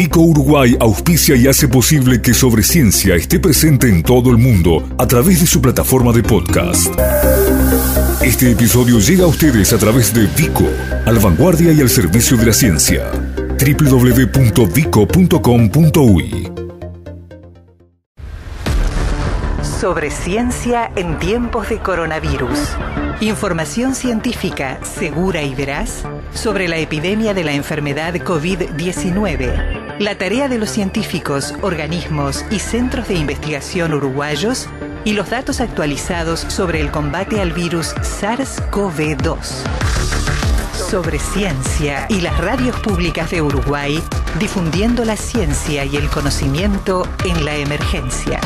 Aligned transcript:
Vico 0.00 0.22
Uruguay 0.22 0.74
auspicia 0.80 1.36
y 1.36 1.46
hace 1.46 1.68
posible 1.68 2.22
que 2.22 2.32
Sobre 2.32 2.62
Ciencia 2.62 3.16
esté 3.16 3.38
presente 3.38 3.86
en 3.86 4.02
todo 4.02 4.30
el 4.30 4.38
mundo 4.38 4.88
a 4.96 5.06
través 5.06 5.42
de 5.42 5.46
su 5.46 5.60
plataforma 5.60 6.10
de 6.10 6.22
podcast. 6.22 6.88
Este 8.22 8.50
episodio 8.50 8.98
llega 8.98 9.24
a 9.24 9.26
ustedes 9.26 9.74
a 9.74 9.78
través 9.78 10.14
de 10.14 10.26
Vico, 10.28 10.64
al 11.04 11.18
vanguardia 11.18 11.70
y 11.72 11.82
al 11.82 11.90
servicio 11.90 12.38
de 12.38 12.46
la 12.46 12.54
ciencia. 12.54 13.10
www.vico.com.uy 13.58 16.50
Sobre 19.80 20.10
ciencia 20.10 20.90
en 20.96 21.18
tiempos 21.18 21.68
de 21.68 21.76
coronavirus. 21.76 22.58
Información 23.20 23.94
científica 23.94 24.82
segura 24.82 25.42
y 25.42 25.54
veraz 25.54 26.04
sobre 26.32 26.68
la 26.68 26.78
epidemia 26.78 27.34
de 27.34 27.44
la 27.44 27.52
enfermedad 27.52 28.14
COVID-19. 28.14 29.79
La 30.00 30.16
tarea 30.16 30.48
de 30.48 30.56
los 30.56 30.70
científicos, 30.70 31.52
organismos 31.60 32.42
y 32.50 32.58
centros 32.58 33.06
de 33.08 33.16
investigación 33.16 33.92
uruguayos 33.92 34.66
y 35.04 35.12
los 35.12 35.28
datos 35.28 35.60
actualizados 35.60 36.40
sobre 36.40 36.80
el 36.80 36.90
combate 36.90 37.38
al 37.38 37.52
virus 37.52 37.94
SARS-CoV-2. 37.96 39.36
Sobre 40.72 41.18
ciencia 41.18 42.06
y 42.08 42.22
las 42.22 42.38
radios 42.38 42.80
públicas 42.80 43.30
de 43.30 43.42
Uruguay 43.42 44.02
difundiendo 44.38 45.04
la 45.04 45.16
ciencia 45.16 45.84
y 45.84 45.96
el 45.96 46.08
conocimiento 46.08 47.06
en 47.26 47.44
la 47.44 47.56
emergencia. 47.56 48.40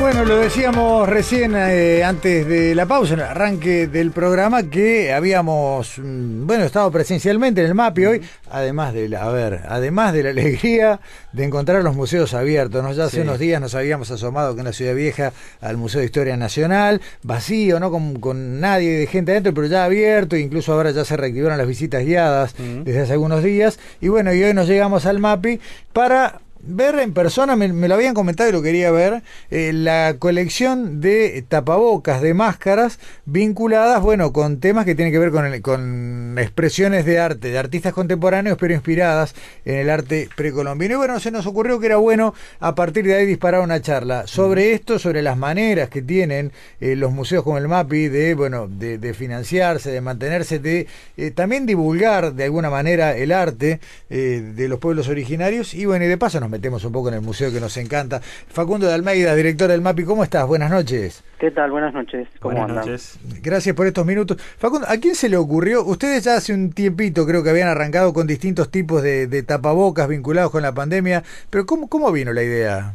Bueno, 0.00 0.24
lo 0.24 0.38
decíamos 0.38 1.06
recién 1.08 1.54
eh, 1.54 2.02
antes 2.02 2.46
de 2.48 2.74
la 2.74 2.86
pausa, 2.86 3.12
en 3.14 3.20
el 3.20 3.26
arranque 3.26 3.86
del 3.86 4.12
programa, 4.12 4.62
que 4.62 5.12
habíamos, 5.12 5.98
mm, 5.98 6.46
bueno, 6.46 6.64
estado 6.64 6.90
presencialmente 6.90 7.60
en 7.60 7.66
el 7.66 7.74
MAPI 7.74 8.06
hoy, 8.06 8.22
además 8.50 8.94
de 8.94 9.10
la, 9.10 9.24
a 9.24 9.30
ver, 9.30 9.60
además 9.68 10.14
de 10.14 10.22
la 10.22 10.30
alegría 10.30 11.00
de 11.32 11.44
encontrar 11.44 11.84
los 11.84 11.94
museos 11.94 12.32
abiertos, 12.32 12.82
¿no? 12.82 12.92
Ya 12.94 13.04
hace 13.04 13.16
Sí. 13.16 13.22
unos 13.22 13.38
días 13.38 13.60
nos 13.60 13.74
habíamos 13.74 14.10
asomado 14.10 14.54
que 14.54 14.60
en 14.60 14.66
la 14.66 14.72
Ciudad 14.72 14.94
Vieja 14.94 15.32
al 15.60 15.76
Museo 15.76 16.00
de 16.00 16.06
Historia 16.06 16.36
Nacional, 16.38 17.02
vacío, 17.22 17.78
¿no? 17.78 17.90
Con, 17.90 18.18
con 18.20 18.58
nadie 18.58 18.98
de 19.00 19.06
gente 19.06 19.32
adentro, 19.32 19.52
pero 19.52 19.66
ya 19.66 19.84
abierto, 19.84 20.34
incluso 20.34 20.72
ahora 20.72 20.92
ya 20.92 21.04
se 21.04 21.16
reactivaron 21.16 21.58
las 21.58 21.66
visitas 21.68 22.02
guiadas 22.04 22.54
desde 22.84 23.02
hace 23.02 23.12
algunos 23.12 23.42
días. 23.44 23.78
Y 24.00 24.08
bueno, 24.08 24.32
y 24.32 24.42
hoy 24.42 24.54
nos 24.54 24.66
llegamos 24.66 25.04
al 25.04 25.18
MAPI 25.20 25.60
para 25.92 26.40
ver 26.62 26.98
en 26.98 27.12
persona, 27.14 27.56
me, 27.56 27.68
me 27.72 27.88
lo 27.88 27.94
habían 27.94 28.14
comentado 28.14 28.48
y 28.48 28.52
lo 28.52 28.62
quería 28.62 28.90
ver, 28.90 29.22
eh, 29.50 29.72
la 29.72 30.16
colección 30.18 31.00
de 31.00 31.44
tapabocas, 31.48 32.20
de 32.22 32.34
máscaras 32.34 32.98
vinculadas, 33.24 34.02
bueno, 34.02 34.32
con 34.32 34.60
temas 34.60 34.84
que 34.84 34.94
tienen 34.94 35.12
que 35.12 35.18
ver 35.18 35.30
con, 35.30 35.46
el- 35.46 35.62
con 35.62 36.36
expresiones 36.38 37.04
de 37.04 37.18
arte, 37.18 37.50
de 37.50 37.58
artistas 37.58 37.92
contemporáneos, 37.92 38.58
pero 38.58 38.74
inspiradas 38.74 39.34
en 39.64 39.76
el 39.76 39.90
arte 39.90 40.28
precolombino. 40.36 40.94
Y 40.94 40.96
bueno, 40.98 41.18
se 41.20 41.30
nos 41.30 41.46
ocurrió 41.46 41.80
que 41.80 41.86
era 41.86 41.96
bueno 41.96 42.34
a 42.60 42.74
partir 42.74 43.04
de 43.06 43.14
ahí 43.14 43.26
disparar 43.26 43.60
una 43.62 43.80
charla 43.80 44.26
sobre 44.26 44.72
esto, 44.72 44.98
sobre 44.98 45.22
las 45.22 45.36
maneras 45.36 45.88
que 45.88 46.02
tienen 46.02 46.52
eh, 46.80 46.96
los 46.96 47.12
museos 47.12 47.42
como 47.44 47.58
el 47.58 47.68
MAPI 47.68 48.08
de, 48.08 48.34
bueno, 48.34 48.68
de, 48.68 48.98
de 48.98 49.14
financiarse, 49.14 49.90
de 49.90 50.00
mantenerse, 50.00 50.58
de 50.58 50.86
eh, 51.16 51.30
también 51.30 51.66
divulgar 51.66 52.34
de 52.34 52.44
alguna 52.44 52.70
manera 52.70 53.16
el 53.16 53.32
arte 53.32 53.80
eh, 54.10 54.52
de 54.54 54.68
los 54.68 54.78
pueblos 54.78 55.08
originarios. 55.08 55.74
Y 55.74 55.84
bueno, 55.86 56.04
y 56.04 56.08
de 56.08 56.18
paso 56.18 56.40
nos 56.40 56.49
metemos 56.50 56.84
un 56.84 56.92
poco 56.92 57.08
en 57.08 57.14
el 57.14 57.20
museo 57.22 57.50
que 57.52 57.60
nos 57.60 57.76
encanta. 57.76 58.20
Facundo 58.20 58.86
de 58.86 58.94
Almeida, 58.94 59.34
director 59.34 59.68
del 59.68 59.80
MAPI, 59.80 60.04
¿cómo 60.04 60.22
estás? 60.24 60.46
Buenas 60.46 60.70
noches. 60.70 61.24
¿Qué 61.38 61.50
tal? 61.50 61.70
Buenas 61.70 61.94
noches. 61.94 62.28
¿Cómo 62.40 62.54
Buenas 62.56 62.70
andan? 62.70 62.84
noches. 62.86 63.18
Gracias 63.42 63.74
por 63.74 63.86
estos 63.86 64.04
minutos. 64.04 64.36
Facundo, 64.58 64.86
¿a 64.88 64.96
quién 64.98 65.14
se 65.14 65.28
le 65.28 65.36
ocurrió? 65.36 65.82
Ustedes 65.84 66.24
ya 66.24 66.36
hace 66.36 66.52
un 66.52 66.72
tiempito 66.72 67.26
creo 67.26 67.42
que 67.42 67.50
habían 67.50 67.68
arrancado 67.68 68.12
con 68.12 68.26
distintos 68.26 68.70
tipos 68.70 69.02
de, 69.02 69.26
de 69.26 69.42
tapabocas 69.42 70.08
vinculados 70.08 70.50
con 70.50 70.62
la 70.62 70.72
pandemia, 70.72 71.22
pero 71.48 71.64
¿cómo, 71.64 71.88
cómo 71.88 72.12
vino 72.12 72.32
la 72.32 72.42
idea? 72.42 72.94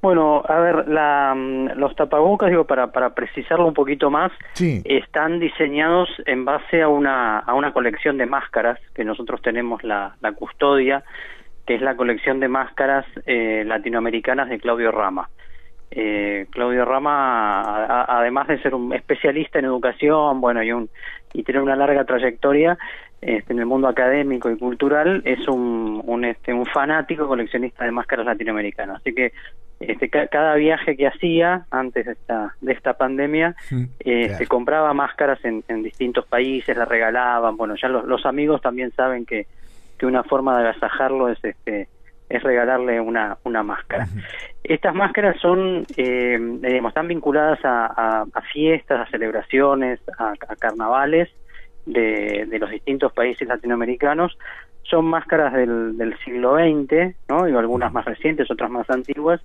Bueno, 0.00 0.44
a 0.48 0.60
ver, 0.60 0.86
la, 0.88 1.34
mm, 1.36 1.70
los 1.76 1.96
tapabocas, 1.96 2.50
digo, 2.50 2.64
para, 2.68 2.92
para 2.92 3.14
precisarlo 3.16 3.66
un 3.66 3.74
poquito 3.74 4.10
más, 4.10 4.30
Sí. 4.52 4.80
están 4.84 5.40
diseñados 5.40 6.08
en 6.26 6.44
base 6.44 6.82
a 6.82 6.88
una, 6.88 7.40
a 7.40 7.52
una 7.54 7.72
colección 7.72 8.16
de 8.16 8.26
máscaras 8.26 8.78
que 8.94 9.04
nosotros 9.04 9.42
tenemos 9.42 9.82
la, 9.82 10.14
la 10.20 10.30
custodia, 10.32 11.02
que 11.68 11.74
es 11.74 11.82
la 11.82 11.96
colección 11.96 12.40
de 12.40 12.48
máscaras 12.48 13.04
eh, 13.26 13.62
latinoamericanas 13.66 14.48
de 14.48 14.58
Claudio 14.58 14.90
Rama. 14.90 15.28
Eh, 15.90 16.46
Claudio 16.50 16.86
Rama, 16.86 17.60
a- 17.60 17.84
a- 18.04 18.18
además 18.20 18.48
de 18.48 18.58
ser 18.62 18.74
un 18.74 18.94
especialista 18.94 19.58
en 19.58 19.66
educación, 19.66 20.40
bueno, 20.40 20.62
y, 20.62 20.72
un, 20.72 20.88
y 21.34 21.42
tener 21.42 21.60
una 21.60 21.76
larga 21.76 22.04
trayectoria 22.04 22.78
este, 23.20 23.52
en 23.52 23.58
el 23.58 23.66
mundo 23.66 23.86
académico 23.86 24.50
y 24.50 24.56
cultural, 24.56 25.20
es 25.26 25.46
un, 25.46 26.00
un, 26.06 26.24
este, 26.24 26.54
un 26.54 26.64
fanático 26.64 27.26
coleccionista 27.28 27.84
de 27.84 27.90
máscaras 27.90 28.24
latinoamericanas. 28.24 28.96
Así 29.00 29.14
que 29.14 29.32
este, 29.80 30.08
ca- 30.08 30.28
cada 30.28 30.54
viaje 30.54 30.96
que 30.96 31.06
hacía 31.06 31.66
antes 31.70 32.06
de 32.06 32.12
esta, 32.12 32.54
de 32.62 32.72
esta 32.72 32.94
pandemia, 32.94 33.54
eh, 34.00 34.24
claro. 34.26 34.38
se 34.38 34.46
compraba 34.46 34.94
máscaras 34.94 35.44
en, 35.44 35.62
en 35.68 35.82
distintos 35.82 36.24
países, 36.26 36.76
las 36.78 36.88
regalaban. 36.88 37.56
Bueno, 37.58 37.74
ya 37.76 37.88
los, 37.88 38.04
los 38.06 38.24
amigos 38.24 38.62
también 38.62 38.90
saben 38.92 39.26
que, 39.26 39.46
que 39.98 40.06
una 40.06 40.22
forma 40.24 40.56
de 40.60 40.68
agasajarlo 40.68 41.28
es 41.28 41.42
este 41.44 41.88
es 42.30 42.42
regalarle 42.42 43.00
una, 43.00 43.38
una 43.44 43.62
máscara. 43.62 44.06
Estas 44.62 44.94
máscaras 44.94 45.40
son, 45.40 45.86
eh, 45.96 46.36
digamos, 46.60 46.90
están 46.90 47.08
vinculadas 47.08 47.58
a, 47.64 47.86
a- 47.86 48.26
a 48.30 48.40
fiestas, 48.52 49.00
a 49.00 49.10
celebraciones, 49.10 49.98
a, 50.18 50.32
a 50.46 50.56
carnavales 50.56 51.30
de, 51.86 52.44
de 52.46 52.58
los 52.58 52.68
distintos 52.70 53.14
países 53.14 53.48
latinoamericanos. 53.48 54.36
Son 54.82 55.06
máscaras 55.06 55.54
del, 55.54 55.96
del 55.96 56.18
siglo 56.18 56.56
XX, 56.56 57.16
¿no? 57.30 57.48
Y 57.48 57.52
algunas 57.56 57.92
más 57.94 58.04
recientes, 58.04 58.50
otras 58.50 58.70
más 58.70 58.88
antiguas. 58.90 59.40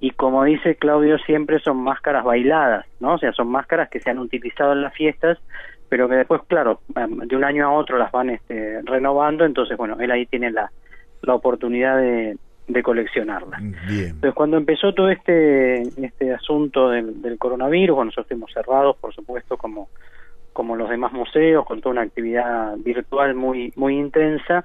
Y 0.00 0.10
como 0.12 0.44
dice 0.44 0.76
Claudio, 0.76 1.18
siempre 1.18 1.58
son 1.58 1.76
máscaras 1.78 2.24
bailadas, 2.24 2.86
¿no? 3.00 3.14
O 3.14 3.18
sea, 3.18 3.32
son 3.32 3.48
máscaras 3.48 3.90
que 3.90 4.00
se 4.00 4.08
han 4.10 4.18
utilizado 4.18 4.72
en 4.72 4.80
las 4.80 4.94
fiestas, 4.94 5.38
pero 5.94 6.08
que 6.08 6.16
después, 6.16 6.40
claro, 6.48 6.80
em, 6.96 7.18
de 7.18 7.36
un 7.36 7.44
año 7.44 7.64
a 7.68 7.70
otro 7.70 7.98
las 7.98 8.10
van 8.10 8.28
este, 8.28 8.80
renovando. 8.82 9.44
Entonces, 9.44 9.76
bueno, 9.76 9.96
él 10.00 10.10
ahí 10.10 10.26
tiene 10.26 10.50
la, 10.50 10.68
la 11.22 11.34
oportunidad 11.36 11.98
de, 11.98 12.36
de 12.66 12.82
coleccionarlas. 12.82 13.60
Bien. 13.86 14.06
Entonces, 14.06 14.34
cuando 14.34 14.56
empezó 14.56 14.92
todo 14.92 15.08
este 15.08 15.82
este 16.04 16.34
asunto 16.34 16.90
del, 16.90 17.22
del 17.22 17.38
coronavirus, 17.38 17.94
bueno, 17.94 18.06
nosotros 18.06 18.24
estuvimos 18.24 18.52
cerrados, 18.52 18.96
por 18.96 19.14
supuesto, 19.14 19.56
como 19.56 19.88
como 20.52 20.74
los 20.74 20.90
demás 20.90 21.12
museos, 21.12 21.64
con 21.64 21.80
toda 21.80 21.92
una 21.92 22.02
actividad 22.02 22.76
virtual 22.78 23.36
muy 23.36 23.72
muy 23.76 23.96
intensa, 23.96 24.64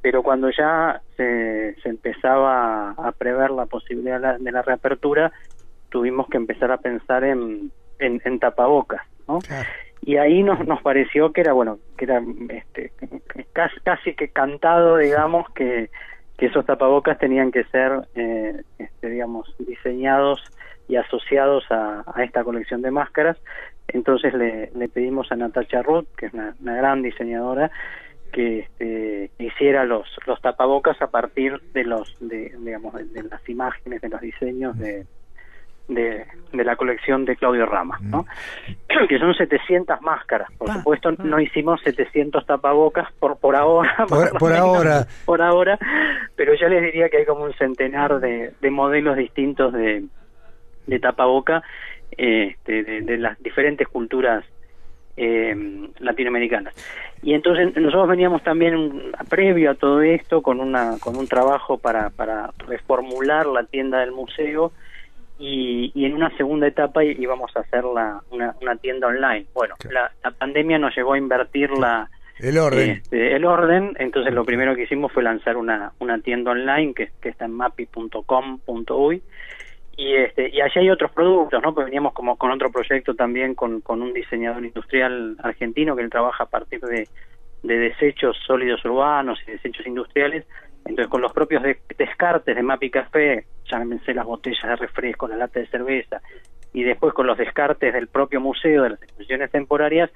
pero 0.00 0.22
cuando 0.22 0.48
ya 0.48 1.02
se, 1.18 1.74
se 1.82 1.88
empezaba 1.90 2.92
a 2.92 3.12
prever 3.12 3.50
la 3.50 3.66
posibilidad 3.66 4.14
de 4.14 4.20
la, 4.26 4.38
de 4.38 4.52
la 4.52 4.62
reapertura, 4.62 5.32
tuvimos 5.90 6.28
que 6.30 6.38
empezar 6.38 6.72
a 6.72 6.78
pensar 6.78 7.24
en, 7.24 7.70
en, 7.98 8.22
en 8.24 8.38
tapabocas, 8.38 9.02
¿no? 9.28 9.38
Claro. 9.40 9.68
Y 10.02 10.16
ahí 10.16 10.42
nos 10.42 10.66
nos 10.66 10.82
pareció 10.82 11.32
que 11.32 11.40
era 11.40 11.52
bueno 11.52 11.78
que 11.96 12.04
era 12.04 12.20
este 12.50 12.92
casi, 13.52 13.80
casi 13.80 14.14
que 14.14 14.28
cantado 14.28 14.96
digamos 14.96 15.48
que 15.54 15.90
que 16.36 16.46
esos 16.46 16.66
tapabocas 16.66 17.18
tenían 17.18 17.52
que 17.52 17.64
ser 17.64 18.08
eh, 18.14 18.62
este, 18.78 19.08
digamos 19.08 19.54
diseñados 19.58 20.42
y 20.88 20.96
asociados 20.96 21.64
a, 21.70 22.02
a 22.12 22.24
esta 22.24 22.42
colección 22.42 22.82
de 22.82 22.90
máscaras. 22.90 23.38
Entonces 23.88 24.34
le, 24.34 24.70
le 24.74 24.88
pedimos 24.88 25.30
a 25.30 25.36
Natacha 25.36 25.82
Ruth 25.82 26.06
que 26.16 26.26
es 26.26 26.34
una, 26.34 26.54
gran 26.60 27.02
diseñadora 27.02 27.70
que 28.32 28.60
este, 28.60 29.30
hiciera 29.38 29.84
los 29.84 30.08
los 30.26 30.40
tapabocas 30.40 31.00
a 31.00 31.10
partir 31.10 31.60
de 31.74 31.84
los 31.84 32.16
de 32.18 32.52
digamos 32.58 32.94
de 32.94 33.22
las 33.22 33.48
imágenes 33.48 34.00
de 34.00 34.08
los 34.08 34.20
diseños 34.20 34.76
de 34.78 35.06
de, 35.88 36.24
de 36.52 36.64
la 36.64 36.76
colección 36.76 37.24
de 37.24 37.36
Claudio 37.36 37.66
Rama, 37.66 37.98
¿no? 38.02 38.24
que 39.08 39.18
son 39.18 39.34
700 39.34 40.00
máscaras. 40.02 40.50
Por 40.58 40.68
supuesto, 40.72 41.10
no 41.12 41.40
hicimos 41.40 41.80
700 41.82 42.46
tapabocas 42.46 43.10
por 43.18 43.36
por 43.38 43.56
ahora. 43.56 43.94
Por- 44.38 44.52
ahora. 44.52 45.06
Por 45.24 45.42
ahora, 45.42 45.78
pero 46.36 46.54
ya 46.54 46.68
les 46.68 46.82
diría 46.82 47.08
que 47.08 47.18
hay 47.18 47.24
como 47.26 47.44
un 47.44 47.52
centenar 47.54 48.20
de, 48.20 48.52
de 48.60 48.70
modelos 48.70 49.16
distintos 49.16 49.72
de, 49.72 50.04
de 50.86 50.98
tapaboca 51.00 51.62
este, 52.12 52.82
de, 52.84 53.00
de 53.02 53.18
las 53.18 53.38
diferentes 53.42 53.88
culturas 53.88 54.44
eh, 55.16 55.54
latinoamericanas. 55.98 56.74
Y 57.22 57.34
entonces 57.34 57.74
nosotros 57.76 58.08
veníamos 58.08 58.42
también 58.42 58.74
un- 58.76 59.12
previo 59.28 59.70
a 59.70 59.74
todo 59.74 60.00
esto 60.02 60.42
con 60.42 60.60
una 60.60 60.96
con 61.00 61.16
un 61.16 61.28
trabajo 61.28 61.78
para 61.78 62.10
para 62.10 62.50
reformular 62.66 63.46
la 63.46 63.64
tienda 63.64 63.98
del 64.00 64.12
museo 64.12 64.72
y, 65.42 65.90
y 65.92 66.04
en 66.04 66.14
una 66.14 66.30
segunda 66.36 66.68
etapa 66.68 67.02
íbamos 67.02 67.54
a 67.56 67.60
hacer 67.60 67.82
la, 67.84 68.20
una, 68.30 68.54
una 68.62 68.76
tienda 68.76 69.08
online. 69.08 69.46
Bueno, 69.52 69.74
la, 69.90 70.12
la 70.22 70.30
pandemia 70.30 70.78
nos 70.78 70.94
llevó 70.94 71.14
a 71.14 71.18
invertir 71.18 71.68
la, 71.72 72.08
El 72.38 72.58
orden. 72.58 72.90
este, 72.90 73.34
el 73.34 73.44
orden, 73.44 73.96
entonces 73.98 74.32
lo 74.32 74.44
primero 74.44 74.76
que 74.76 74.84
hicimos 74.84 75.10
fue 75.10 75.24
lanzar 75.24 75.56
una, 75.56 75.90
una 75.98 76.20
tienda 76.20 76.52
online 76.52 76.94
que, 76.94 77.10
que 77.20 77.30
está 77.30 77.46
en 77.46 77.54
mapi.com.uy 77.54 79.20
y 79.96 80.14
este 80.14 80.48
y 80.48 80.60
allá 80.60 80.80
hay 80.80 80.90
otros 80.90 81.10
productos, 81.10 81.60
¿no? 81.60 81.74
Pues 81.74 81.86
veníamos 81.86 82.12
como 82.12 82.36
con 82.36 82.52
otro 82.52 82.70
proyecto 82.70 83.14
también 83.14 83.54
con, 83.56 83.80
con 83.80 84.00
un 84.00 84.12
diseñador 84.12 84.64
industrial 84.64 85.36
argentino 85.42 85.96
que 85.96 86.02
él 86.02 86.10
trabaja 86.10 86.44
a 86.44 86.48
partir 86.48 86.80
de, 86.80 87.08
de 87.64 87.78
desechos 87.78 88.36
sólidos 88.46 88.84
urbanos 88.84 89.40
y 89.46 89.50
desechos 89.50 89.86
industriales. 89.86 90.46
Entonces, 90.84 91.08
con 91.08 91.22
los 91.22 91.32
propios 91.32 91.62
descartes 91.96 92.56
de 92.56 92.62
Mapi 92.62 92.90
Café, 92.90 93.46
llámense 93.70 94.14
las 94.14 94.26
botellas 94.26 94.62
de 94.62 94.76
refresco, 94.76 95.28
la 95.28 95.36
lata 95.36 95.60
de 95.60 95.66
cerveza, 95.66 96.20
y 96.72 96.82
después 96.82 97.14
con 97.14 97.26
los 97.26 97.38
descartes 97.38 97.92
del 97.92 98.08
propio 98.08 98.40
museo, 98.40 98.82
de 98.82 98.90
las 98.90 99.02
exposiciones 99.02 99.50
temporarias, 99.50 100.10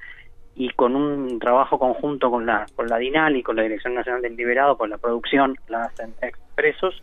y 0.56 0.70
con 0.70 0.96
un 0.96 1.38
trabajo 1.38 1.78
conjunto 1.78 2.30
con 2.30 2.46
la, 2.46 2.66
con 2.74 2.88
la 2.88 2.96
DINAL 2.96 3.36
y 3.36 3.42
con 3.42 3.56
la 3.56 3.62
Dirección 3.62 3.94
Nacional 3.94 4.22
del 4.22 4.36
Liberado, 4.36 4.76
por 4.76 4.88
la 4.88 4.96
producción 4.96 5.54
la 5.68 5.82
hacen 5.82 6.14
expresos, 6.22 7.02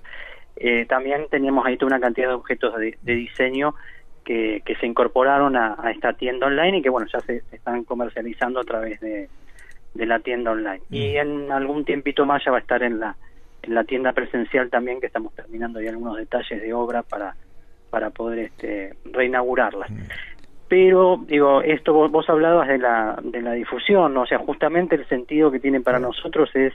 eh, 0.55 0.85
también 0.87 1.27
teníamos 1.29 1.65
ahí 1.65 1.77
toda 1.77 1.95
una 1.95 1.99
cantidad 1.99 2.29
de 2.29 2.33
objetos 2.33 2.73
de, 2.77 2.97
diseño 3.03 3.75
que, 4.23 4.61
que, 4.65 4.75
se 4.75 4.87
incorporaron 4.87 5.55
a, 5.55 5.75
esta 5.93 6.13
tienda 6.13 6.47
online 6.47 6.79
y 6.79 6.81
que 6.81 6.89
bueno 6.89 7.07
ya 7.11 7.19
se, 7.21 7.43
están 7.51 7.83
comercializando 7.83 8.59
a 8.59 8.63
través 8.63 8.99
de, 9.01 9.29
de 9.93 10.05
la 10.05 10.19
tienda 10.19 10.51
online. 10.51 10.81
Y 10.89 11.13
mm. 11.13 11.17
en 11.17 11.51
algún 11.51 11.85
tiempito 11.85 12.25
más 12.25 12.43
ya 12.43 12.51
va 12.51 12.57
a 12.57 12.61
estar 12.61 12.81
en 12.81 12.99
la, 12.99 13.15
en 13.63 13.75
la 13.75 13.83
tienda 13.83 14.13
presencial 14.13 14.69
también, 14.69 14.99
que 14.99 15.07
estamos 15.07 15.33
terminando 15.33 15.81
ya 15.81 15.89
algunos 15.89 16.17
detalles 16.17 16.61
de 16.61 16.73
obra 16.73 17.03
para, 17.03 17.35
para 17.89 18.09
poder 18.09 18.39
este, 18.39 18.93
reinaugurarla. 19.05 19.87
Mm. 19.89 20.07
Pero, 20.67 21.23
digo, 21.27 21.61
esto 21.61 21.93
vos, 21.93 22.11
vos, 22.11 22.29
hablabas 22.29 22.67
de 22.67 22.77
la, 22.77 23.19
de 23.23 23.41
la 23.41 23.53
difusión, 23.53 24.15
o 24.17 24.25
sea, 24.25 24.39
justamente 24.39 24.95
el 24.95 25.07
sentido 25.07 25.51
que 25.51 25.59
tiene 25.59 25.81
para 25.81 25.99
nosotros 25.99 26.49
es 26.55 26.73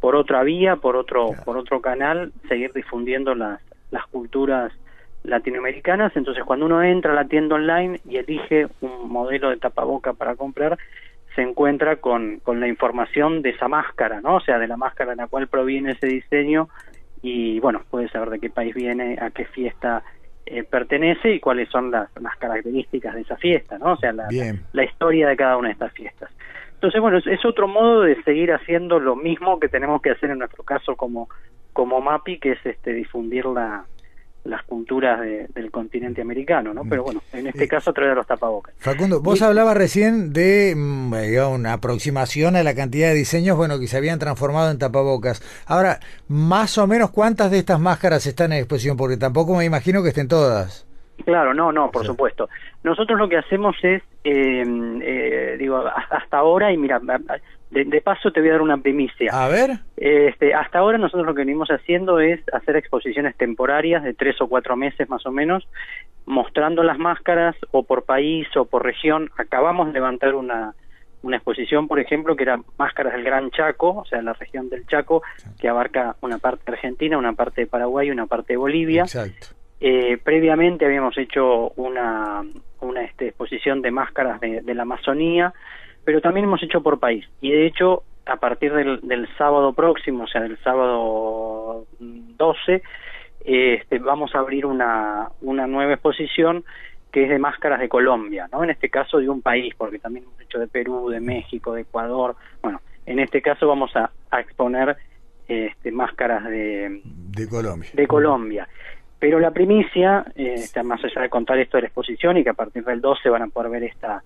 por 0.00 0.16
otra 0.16 0.42
vía, 0.42 0.76
por 0.76 0.96
otro, 0.96 1.30
por 1.44 1.56
otro 1.56 1.80
canal, 1.80 2.32
seguir 2.48 2.72
difundiendo 2.72 3.34
las, 3.34 3.60
las 3.90 4.06
culturas 4.06 4.72
latinoamericanas. 5.24 6.16
Entonces, 6.16 6.44
cuando 6.44 6.66
uno 6.66 6.82
entra 6.82 7.12
a 7.12 7.14
la 7.14 7.26
tienda 7.26 7.56
online 7.56 8.00
y 8.08 8.16
elige 8.16 8.68
un 8.80 9.08
modelo 9.10 9.50
de 9.50 9.56
tapaboca 9.56 10.12
para 10.12 10.36
comprar, 10.36 10.78
se 11.38 11.42
encuentra 11.42 12.00
con, 12.00 12.40
con 12.40 12.58
la 12.58 12.66
información 12.66 13.42
de 13.42 13.50
esa 13.50 13.68
máscara, 13.68 14.20
¿no? 14.20 14.34
O 14.34 14.40
sea, 14.40 14.58
de 14.58 14.66
la 14.66 14.76
máscara 14.76 15.12
en 15.12 15.18
la 15.18 15.28
cual 15.28 15.46
proviene 15.46 15.92
ese 15.92 16.08
diseño 16.08 16.68
y, 17.22 17.60
bueno, 17.60 17.82
puede 17.88 18.08
saber 18.08 18.30
de 18.30 18.40
qué 18.40 18.50
país 18.50 18.74
viene, 18.74 19.16
a 19.20 19.30
qué 19.30 19.44
fiesta 19.44 20.02
eh, 20.46 20.64
pertenece 20.64 21.32
y 21.32 21.38
cuáles 21.38 21.68
son 21.68 21.92
las, 21.92 22.08
las, 22.20 22.36
características 22.38 23.14
de 23.14 23.20
esa 23.20 23.36
fiesta, 23.36 23.78
¿no? 23.78 23.92
O 23.92 23.96
sea, 23.98 24.10
la, 24.12 24.26
la, 24.72 24.84
historia 24.84 25.28
de 25.28 25.36
cada 25.36 25.56
una 25.56 25.68
de 25.68 25.74
estas 25.74 25.92
fiestas. 25.92 26.28
Entonces, 26.74 27.00
bueno, 27.00 27.18
es, 27.18 27.26
es, 27.28 27.44
otro 27.44 27.68
modo 27.68 28.02
de 28.02 28.20
seguir 28.24 28.52
haciendo 28.52 28.98
lo 28.98 29.14
mismo 29.14 29.60
que 29.60 29.68
tenemos 29.68 30.02
que 30.02 30.10
hacer 30.10 30.30
en 30.30 30.40
nuestro 30.40 30.64
caso 30.64 30.96
como, 30.96 31.28
como 31.72 32.00
MAPI, 32.00 32.40
que 32.40 32.52
es 32.52 32.66
este 32.66 32.92
difundir 32.94 33.46
la, 33.46 33.84
las 34.48 34.62
culturas 34.64 35.20
del 35.20 35.70
continente 35.70 36.22
americano, 36.22 36.72
¿no? 36.72 36.82
Pero 36.88 37.04
bueno, 37.04 37.22
en 37.32 37.46
este 37.46 37.68
caso 37.68 37.92
de 37.92 38.14
los 38.14 38.26
tapabocas. 38.26 38.74
Facundo, 38.78 39.20
vos 39.20 39.42
hablabas 39.42 39.76
recién 39.76 40.32
de 40.32 40.74
mm, 40.76 41.12
una 41.52 41.74
aproximación 41.74 42.56
a 42.56 42.62
la 42.62 42.74
cantidad 42.74 43.08
de 43.08 43.14
diseños, 43.14 43.56
bueno, 43.56 43.78
que 43.78 43.86
se 43.86 43.96
habían 43.96 44.18
transformado 44.18 44.70
en 44.70 44.78
tapabocas. 44.78 45.42
Ahora, 45.66 46.00
más 46.28 46.78
o 46.78 46.86
menos, 46.86 47.10
¿cuántas 47.10 47.50
de 47.50 47.58
estas 47.58 47.78
máscaras 47.78 48.26
están 48.26 48.52
en 48.52 48.58
exposición? 48.58 48.96
Porque 48.96 49.16
tampoco 49.16 49.54
me 49.54 49.64
imagino 49.64 50.02
que 50.02 50.08
estén 50.08 50.28
todas. 50.28 50.86
Claro, 51.24 51.52
no, 51.52 51.72
no, 51.72 51.90
por 51.90 52.06
supuesto. 52.06 52.48
Nosotros 52.84 53.18
lo 53.18 53.28
que 53.28 53.36
hacemos 53.36 53.76
es, 53.82 54.02
eh, 54.24 54.64
eh, 55.02 55.56
digo, 55.58 55.82
hasta 56.10 56.38
ahora, 56.38 56.72
y 56.72 56.76
mira, 56.78 57.00
de, 57.84 58.00
paso 58.00 58.30
te 58.30 58.40
voy 58.40 58.50
a 58.50 58.52
dar 58.52 58.62
una 58.62 58.78
primicia. 58.78 59.30
A 59.32 59.48
ver. 59.48 59.78
Este, 59.96 60.54
hasta 60.54 60.78
ahora 60.78 60.98
nosotros 60.98 61.26
lo 61.26 61.34
que 61.34 61.42
venimos 61.42 61.68
haciendo 61.70 62.20
es 62.20 62.40
hacer 62.52 62.76
exposiciones 62.76 63.36
temporarias 63.36 64.02
de 64.04 64.14
tres 64.14 64.40
o 64.40 64.48
cuatro 64.48 64.76
meses 64.76 65.08
más 65.08 65.24
o 65.26 65.32
menos, 65.32 65.68
mostrando 66.26 66.82
las 66.82 66.98
máscaras 66.98 67.56
o 67.70 67.82
por 67.82 68.04
país 68.04 68.46
o 68.56 68.64
por 68.64 68.84
región. 68.84 69.30
Acabamos 69.36 69.88
de 69.88 69.94
levantar 69.94 70.34
una, 70.34 70.74
una 71.22 71.36
exposición, 71.36 71.88
por 71.88 71.98
ejemplo, 71.98 72.36
que 72.36 72.44
era 72.44 72.60
Máscaras 72.78 73.12
del 73.12 73.24
Gran 73.24 73.50
Chaco, 73.50 73.98
o 73.98 74.04
sea, 74.04 74.22
la 74.22 74.32
región 74.34 74.68
del 74.68 74.86
Chaco, 74.86 75.22
que 75.58 75.68
abarca 75.68 76.16
una 76.20 76.38
parte 76.38 76.62
de 76.66 76.72
Argentina, 76.72 77.18
una 77.18 77.32
parte 77.32 77.62
de 77.62 77.66
Paraguay 77.66 78.08
y 78.08 78.10
una 78.10 78.26
parte 78.26 78.54
de 78.54 78.56
Bolivia. 78.56 79.02
Exacto. 79.02 79.48
Eh, 79.80 80.18
previamente 80.22 80.84
habíamos 80.84 81.16
hecho 81.18 81.70
una, 81.76 82.42
una 82.80 83.04
este, 83.04 83.28
exposición 83.28 83.80
de 83.80 83.90
máscaras 83.90 84.40
de, 84.40 84.60
de 84.62 84.74
la 84.74 84.82
Amazonía, 84.82 85.52
pero 86.08 86.22
también 86.22 86.46
hemos 86.46 86.62
hecho 86.62 86.80
por 86.80 86.98
país. 86.98 87.26
Y 87.42 87.50
de 87.50 87.66
hecho, 87.66 88.02
a 88.24 88.36
partir 88.36 88.72
del, 88.72 88.98
del 89.02 89.28
sábado 89.36 89.74
próximo, 89.74 90.24
o 90.24 90.26
sea, 90.26 90.40
del 90.40 90.56
sábado 90.60 91.84
12, 92.00 92.82
este, 93.44 93.98
vamos 93.98 94.34
a 94.34 94.38
abrir 94.38 94.64
una, 94.64 95.28
una 95.42 95.66
nueva 95.66 95.92
exposición 95.92 96.64
que 97.12 97.24
es 97.24 97.28
de 97.28 97.38
máscaras 97.38 97.78
de 97.78 97.90
Colombia, 97.90 98.48
¿no? 98.50 98.64
En 98.64 98.70
este 98.70 98.88
caso 98.88 99.18
de 99.18 99.28
un 99.28 99.42
país, 99.42 99.74
porque 99.76 99.98
también 99.98 100.24
hemos 100.24 100.40
hecho 100.40 100.58
de 100.58 100.66
Perú, 100.66 101.10
de 101.10 101.20
México, 101.20 101.74
de 101.74 101.82
Ecuador. 101.82 102.36
Bueno, 102.62 102.80
en 103.04 103.18
este 103.18 103.42
caso 103.42 103.68
vamos 103.68 103.94
a, 103.94 104.10
a 104.30 104.40
exponer 104.40 104.96
este, 105.46 105.92
máscaras 105.92 106.44
de, 106.44 107.02
de 107.04 107.48
Colombia. 107.50 107.90
De 107.92 108.06
Colombia. 108.06 108.66
Pero 109.18 109.40
la 109.40 109.50
primicia, 109.50 110.24
eh, 110.36 110.54
está 110.54 110.82
más 110.82 111.04
allá 111.04 111.20
de 111.20 111.28
contar 111.28 111.58
esto 111.58 111.76
de 111.76 111.82
la 111.82 111.88
exposición 111.88 112.38
y 112.38 112.44
que 112.44 112.50
a 112.50 112.54
partir 112.54 112.82
del 112.82 113.02
12 113.02 113.28
van 113.28 113.42
a 113.42 113.48
poder 113.48 113.70
ver 113.70 113.82
esta 113.82 114.22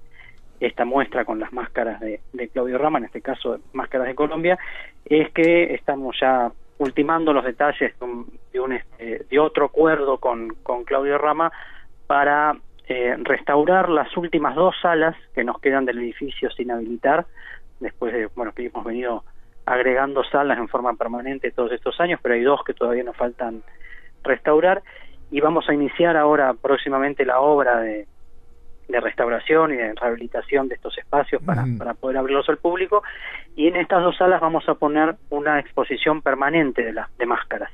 esta 0.67 0.85
muestra 0.85 1.25
con 1.25 1.41
las 1.41 1.53
máscaras 1.53 2.01
de, 2.01 2.21
Claudio 2.53 2.79
Rama, 2.79 2.99
en 2.99 3.07
este 3.07 3.21
caso 3.21 3.59
máscaras 3.73 4.07
de 4.07 4.15
Colombia, 4.15 4.59
es 5.05 5.31
que 5.33 5.75
estamos 5.75 6.17
ya 6.21 6.53
ultimando 6.79 7.33
los 7.33 7.45
detalles 7.45 7.93
de, 8.53 8.61
un, 8.61 8.73
este, 8.73 9.25
de 9.29 9.39
otro 9.39 9.67
acuerdo 9.67 10.19
con, 10.19 10.55
con 10.63 10.85
Claudio 10.85 11.19
Rama 11.19 11.51
para 12.07 12.57
eh, 12.89 13.17
restaurar 13.19 13.89
las 13.89 14.17
últimas 14.17 14.55
dos 14.55 14.75
salas 14.81 15.17
que 15.35 15.45
nos 15.45 15.61
quedan 15.61 15.85
del 15.85 15.99
edificio 15.99 16.51
sin 16.51 16.71
habilitar, 16.71 17.27
después 17.81 18.13
de 18.13 18.27
bueno 18.35 18.53
que 18.53 18.67
hemos 18.67 18.85
venido 18.85 19.25
agregando 19.67 20.23
salas 20.25 20.59
en 20.59 20.69
forma 20.69 20.95
permanente 20.95 21.51
todos 21.51 21.73
estos 21.73 22.01
años, 22.01 22.21
pero 22.23 22.35
hay 22.35 22.43
dos 22.43 22.63
que 22.65 22.75
todavía 22.75 23.05
nos 23.05 23.17
faltan 23.17 23.63
restaurar. 24.23 24.83
Y 25.31 25.41
vamos 25.41 25.69
a 25.69 25.75
iniciar 25.75 26.17
ahora 26.17 26.55
próximamente 26.55 27.25
la 27.25 27.41
obra 27.41 27.81
de, 27.81 28.07
de 28.93 29.01
restauración 29.01 29.73
y 29.73 29.77
de 29.77 29.95
rehabilitación 29.95 30.69
de 30.69 30.77
estos 30.77 30.97
espacios 30.99 31.43
para, 31.43 31.65
para 31.77 31.95
poder 31.95 32.19
abrirlos 32.19 32.49
al 32.49 32.59
público 32.59 33.03
y 33.57 33.67
en 33.67 33.77
estas 33.77 34.03
dos 34.03 34.17
salas 34.17 34.41
vamos 34.41 34.69
a 34.69 34.75
poner 34.75 35.17
una 35.31 35.59
exposición 35.59 36.23
permanente 36.23 36.83
de, 36.85 36.93
las 36.93 37.09
de 37.19 37.27
máscaras. 37.27 37.71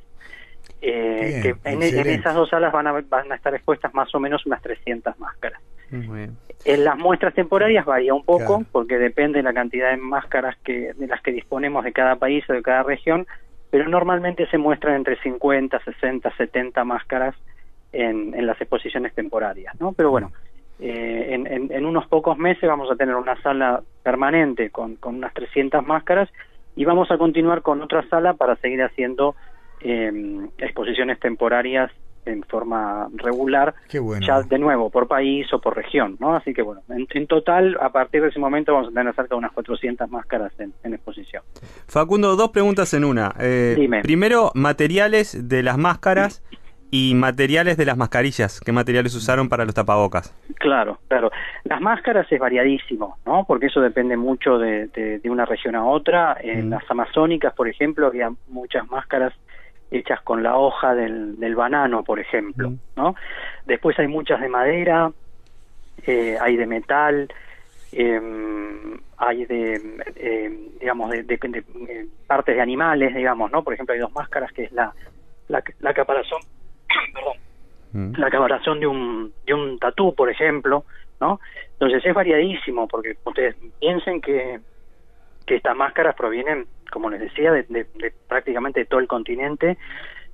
Eh, 0.81 1.41
que 1.43 1.71
en, 1.71 1.83
esas 1.83 2.35
dos 2.35 2.51
salas 2.51 2.73
van 2.73 2.87
a, 2.87 2.93
van 2.93 3.33
a 3.33 3.35
estar 3.35 3.53
expuestas 3.55 3.93
más 3.95 4.15
o 4.15 4.21
menos 4.21 4.47
unas 4.47 4.63
300 4.63 5.19
máscaras. 5.19 5.61
En 5.91 6.85
las 6.85 6.99
muestras 6.99 7.35
temporarias 7.35 7.85
varía 7.85 8.15
un 8.15 8.25
poco 8.25 8.63
porque 8.71 8.99
depende 8.99 9.39
de 9.39 9.43
la 9.43 9.55
cantidad 9.55 9.91
de 9.91 9.97
máscaras 9.97 10.57
que 10.63 10.93
de 10.93 11.07
las 11.07 11.23
que 11.23 11.33
disponemos 11.33 11.83
de 11.85 11.93
cada 11.93 12.17
país 12.17 12.45
o 12.49 12.53
de 12.53 12.63
cada 12.63 12.83
región, 12.83 13.27
pero 13.71 13.89
normalmente 13.89 14.47
se 14.51 14.59
muestran 14.59 14.97
entre 14.97 15.21
50, 15.21 15.83
60, 15.83 16.37
70 16.37 16.85
máscaras 16.85 17.35
en, 17.93 18.35
en 18.35 18.47
las 18.47 18.61
exposiciones 18.61 19.15
temporarias, 19.15 19.75
¿no? 19.81 19.93
Pero 19.93 20.11
bueno, 20.11 20.31
eh, 20.81 21.35
en, 21.35 21.73
en, 21.73 21.87
unos 21.87 22.07
pocos 22.07 22.39
meses 22.39 22.69
vamos 22.69 22.91
a 22.91 22.97
tener 22.97 23.17
una 23.17 23.41
sala 23.43 23.83
permanente 24.03 24.71
con, 24.71 24.97
con, 24.97 25.17
unas 25.17 25.35
300 25.35 25.85
máscaras 25.85 26.29
y 26.77 26.85
vamos 26.85 27.11
a 27.11 27.19
continuar 27.19 27.63
con 27.63 27.83
otra 27.83 28.09
sala 28.09 28.35
para 28.35 28.55
seguir 28.57 28.83
haciendo 28.83 29.35
eh, 29.81 30.47
exposiciones 30.59 31.19
temporarias 31.19 31.91
en 32.29 32.43
forma 32.43 33.09
regular, 33.15 33.75
ya 34.21 34.43
de 34.43 34.59
nuevo 34.59 34.91
por 34.91 35.09
país 35.09 35.51
o 35.53 35.61
por 35.61 35.75
región, 35.75 36.17
¿no? 36.21 36.35
Así 36.35 36.53
que 36.53 36.63
bueno, 36.63 36.83
en, 36.91 37.27
total, 37.27 37.77
a 37.81 37.91
partir 37.91 38.23
de 38.23 38.29
ese 38.29 38.39
momento 38.39 38.75
vamos 38.75 38.91
a 38.91 38.93
tener 38.93 39.15
cerca 39.15 39.35
de 39.35 39.39
unas 39.39 39.53
400 39.53 40.11
máscaras 40.11 40.53
en, 40.59 40.73
exposición. 40.93 41.43
Facundo, 41.87 42.37
dos 42.37 42.51
preguntas 42.51 42.93
en 42.93 43.05
una. 43.05 43.35
Eh, 43.41 43.89
primero, 44.03 44.51
materiales 44.55 45.49
de 45.49 45.63
las 45.63 45.79
máscaras 45.79 46.43
y 46.91 47.15
materiales 47.15 47.77
de 47.77 47.85
las 47.85 47.97
mascarillas. 47.97 48.61
¿Qué 48.61 48.73
materiales 48.73 49.15
usaron 49.15 49.49
para 49.49 49.65
los 49.65 49.75
tapabocas? 49.75 50.35
Claro, 50.57 50.99
claro. 51.09 51.31
Las 51.65 51.81
máscaras 51.81 52.31
es 52.31 52.41
variadísimo, 52.41 53.19
¿no? 53.27 53.45
Porque 53.47 53.67
eso 53.67 53.81
depende 53.81 54.17
mucho 54.17 54.59
de, 54.59 54.87
de, 54.89 55.31
una 55.31 55.45
región 55.45 55.75
a 55.75 55.85
otra. 55.85 56.37
En 56.41 56.71
las 56.71 56.83
amazónicas, 56.91 57.55
por 57.55 57.69
ejemplo, 57.69 58.07
había 58.07 58.31
muchas 58.49 58.89
máscaras 58.89 59.35
hechas 59.91 60.21
con 60.23 60.43
la 60.43 60.57
hoja 60.57 60.95
del, 60.95 61.39
del 61.39 61.55
banano, 61.55 62.05
por 62.05 62.21
ejemplo, 62.21 62.73
¿no? 62.97 63.15
Después 63.67 63.99
hay 63.99 64.07
muchas 64.07 64.41
de 64.41 64.49
madera, 64.49 65.11
eh, 66.07 66.37
hay 66.41 66.57
de 66.57 66.67
metal, 66.67 67.29
eh, 67.93 68.21
hay 69.17 69.47
de, 69.47 69.81
eh, 70.17 70.69
digamos, 70.81 71.11
de, 71.11 71.23
de, 71.23 71.35
eh, 71.35 72.07
partes 72.27 72.55
de 72.55 72.61
animales, 72.61 73.15
digamos, 73.15 73.51
¿no? 73.51 73.63
Por 73.63 73.75
ejemplo, 73.75 73.95
hay 73.95 74.01
dos 74.01 74.13
máscaras 74.13 74.53
que 74.53 74.65
es 74.65 74.73
la, 74.73 74.93
la, 75.49 75.63
la 75.81 75.95
caparazón 75.95 76.41
perdón, 77.13 77.37
mm. 77.93 78.21
la 78.21 78.31
caparazón 78.31 78.81
de 78.81 78.87
un, 78.87 79.33
de 79.47 79.55
un 79.55 79.79
tatú, 79.79 80.15
por 80.15 80.31
ejemplo, 80.31 80.85
¿no? 81.21 81.41
Entonces 81.73 82.05
es 82.05 82.15
variadísimo, 82.15 82.89
porque 82.89 83.17
ustedes 83.25 83.57
piensen 83.81 84.21
que, 84.21 84.61
que 85.47 85.57
estas 85.57 85.77
máscaras 85.77 86.15
provienen, 86.15 86.67
como 86.91 87.11
les 87.11 87.21
decía, 87.21 87.53
de, 87.53 87.63
de, 87.65 88.13
prácticamente 88.29 88.81
de 88.81 88.87
todo 88.87 89.01
el 89.01 89.09
continente. 89.09 89.79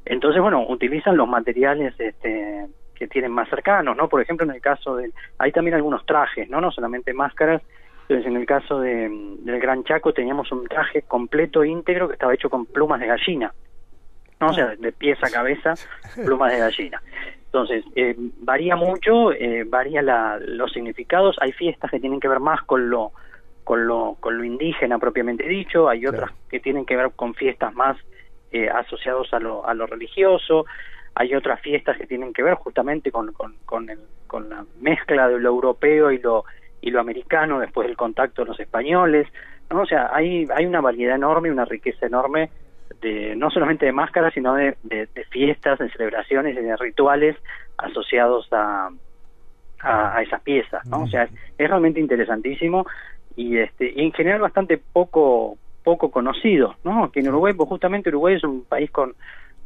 Entonces, 0.05 0.41
bueno, 0.41 0.67
utilizan 0.69 1.17
los 1.17 1.29
materiales 1.29 1.95
este, 1.99 2.67
que 2.95 3.09
tienen 3.09 3.33
más 3.33 3.49
cercanos, 3.49 3.97
¿no? 3.97 4.09
Por 4.09 4.21
ejemplo, 4.21 4.45
en 4.47 4.55
el 4.55 4.61
caso 4.61 4.97
de... 4.97 5.11
Hay 5.39 5.53
también 5.53 5.75
algunos 5.75 6.05
trajes, 6.07 6.49
¿no? 6.49 6.61
No 6.61 6.71
solamente 6.71 7.13
máscaras, 7.13 7.63
Entonces, 8.03 8.27
en 8.27 8.37
el 8.37 8.47
caso 8.47 8.81
de, 8.81 9.09
del 9.41 9.61
Gran 9.61 9.85
Chaco 9.85 10.13
teníamos 10.13 10.51
un 10.53 10.67
traje 10.67 11.03
completo 11.03 11.65
íntegro 11.65 12.07
que 12.07 12.15
estaba 12.15 12.35
hecho 12.35 12.51
con 12.51 12.67
plumas 12.67 13.01
de 13.01 13.07
gallina. 13.07 13.53
¿No? 14.45 14.51
O 14.51 14.55
sea, 14.55 14.75
de 14.77 14.93
pies 14.93 15.19
a 15.23 15.31
cabeza, 15.31 15.75
plumas 16.25 16.53
de 16.53 16.59
gallina. 16.59 17.03
Entonces, 17.47 17.85
eh, 17.95 18.15
varía 18.41 18.77
mucho, 18.77 19.33
eh, 19.33 19.65
varía 19.65 20.03
la, 20.03 20.39
los 20.41 20.73
significados. 20.73 21.37
Hay 21.41 21.53
fiestas 21.53 21.91
que 21.91 22.01
tienen 22.01 22.21
que 22.21 22.29
ver 22.29 22.41
más 22.41 22.63
con 22.63 22.91
lo, 22.91 23.13
con 23.63 23.87
lo, 23.87 24.17
con 24.21 24.37
lo 24.37 24.45
indígena 24.45 24.99
propiamente 24.99 25.47
dicho, 25.49 25.89
hay 25.89 26.07
otras 26.07 26.31
que 26.51 26.61
tienen 26.61 26.85
que 26.85 26.97
ver 26.97 27.13
con 27.15 27.35
fiestas 27.35 27.73
más 27.75 27.97
eh, 28.51 28.69
asociados 28.69 29.33
a 29.33 29.39
lo, 29.39 29.67
a 29.67 29.73
lo 29.73 29.87
religioso, 29.87 30.67
hay 31.15 31.35
otras 31.35 31.61
fiestas 31.61 31.97
que 31.97 32.07
tienen 32.07 32.33
que 32.33 32.43
ver 32.43 32.55
justamente 32.55 33.13
con, 33.13 33.33
con, 33.33 33.55
con, 33.65 33.89
el, 33.89 34.01
con 34.27 34.51
la 34.51 34.65
mezcla 34.81 35.29
de 35.29 35.39
lo 35.39 35.49
europeo 35.51 36.11
y 36.11 36.19
lo 36.19 36.45
y 36.83 36.91
lo 36.91 37.01
americano 37.01 37.61
después 37.61 37.87
del 37.87 37.97
contacto 37.97 38.43
de 38.43 38.49
los 38.49 38.61
españoles, 38.61 39.27
¿no? 39.71 39.81
O 39.81 39.87
sea, 39.87 40.11
hay, 40.13 40.47
hay 40.55 40.67
una 40.67 40.83
variedad 40.83 41.17
enorme, 41.17 41.51
una 41.51 41.65
riqueza 41.65 42.05
enorme 42.05 42.51
de 43.01 43.37
no 43.37 43.51
solamente 43.51 43.87
de 43.87 43.93
máscaras, 43.93 44.35
sino 44.35 44.55
de, 44.55 44.77
de, 44.83 45.07
fiestas, 45.31 45.79
de 45.79 45.91
celebraciones 45.91 46.57
y 46.57 46.61
de 46.61 46.77
rituales 46.77 47.37
asociados 47.77 48.49
a, 48.53 48.91
a, 49.81 50.23
esas 50.23 50.41
piezas, 50.43 50.85
¿no? 50.87 51.03
O 51.03 51.07
sea, 51.09 51.25
es, 51.25 51.31
realmente 51.59 52.01
interesantísimo 52.01 52.87
y 53.37 53.59
este 53.59 53.93
y 53.95 54.03
en 54.03 54.13
general 54.13 54.41
bastante 54.41 54.79
poco 54.79 55.57
poco 55.83 56.11
conocido, 56.11 56.77
¿no? 56.85 57.11
Que 57.11 57.21
en 57.21 57.29
Uruguay, 57.29 57.53
pues 57.53 57.69
justamente 57.69 58.09
Uruguay 58.09 58.37
es 58.37 58.45
un 58.45 58.65
país 58.65 58.91
con 58.91 59.15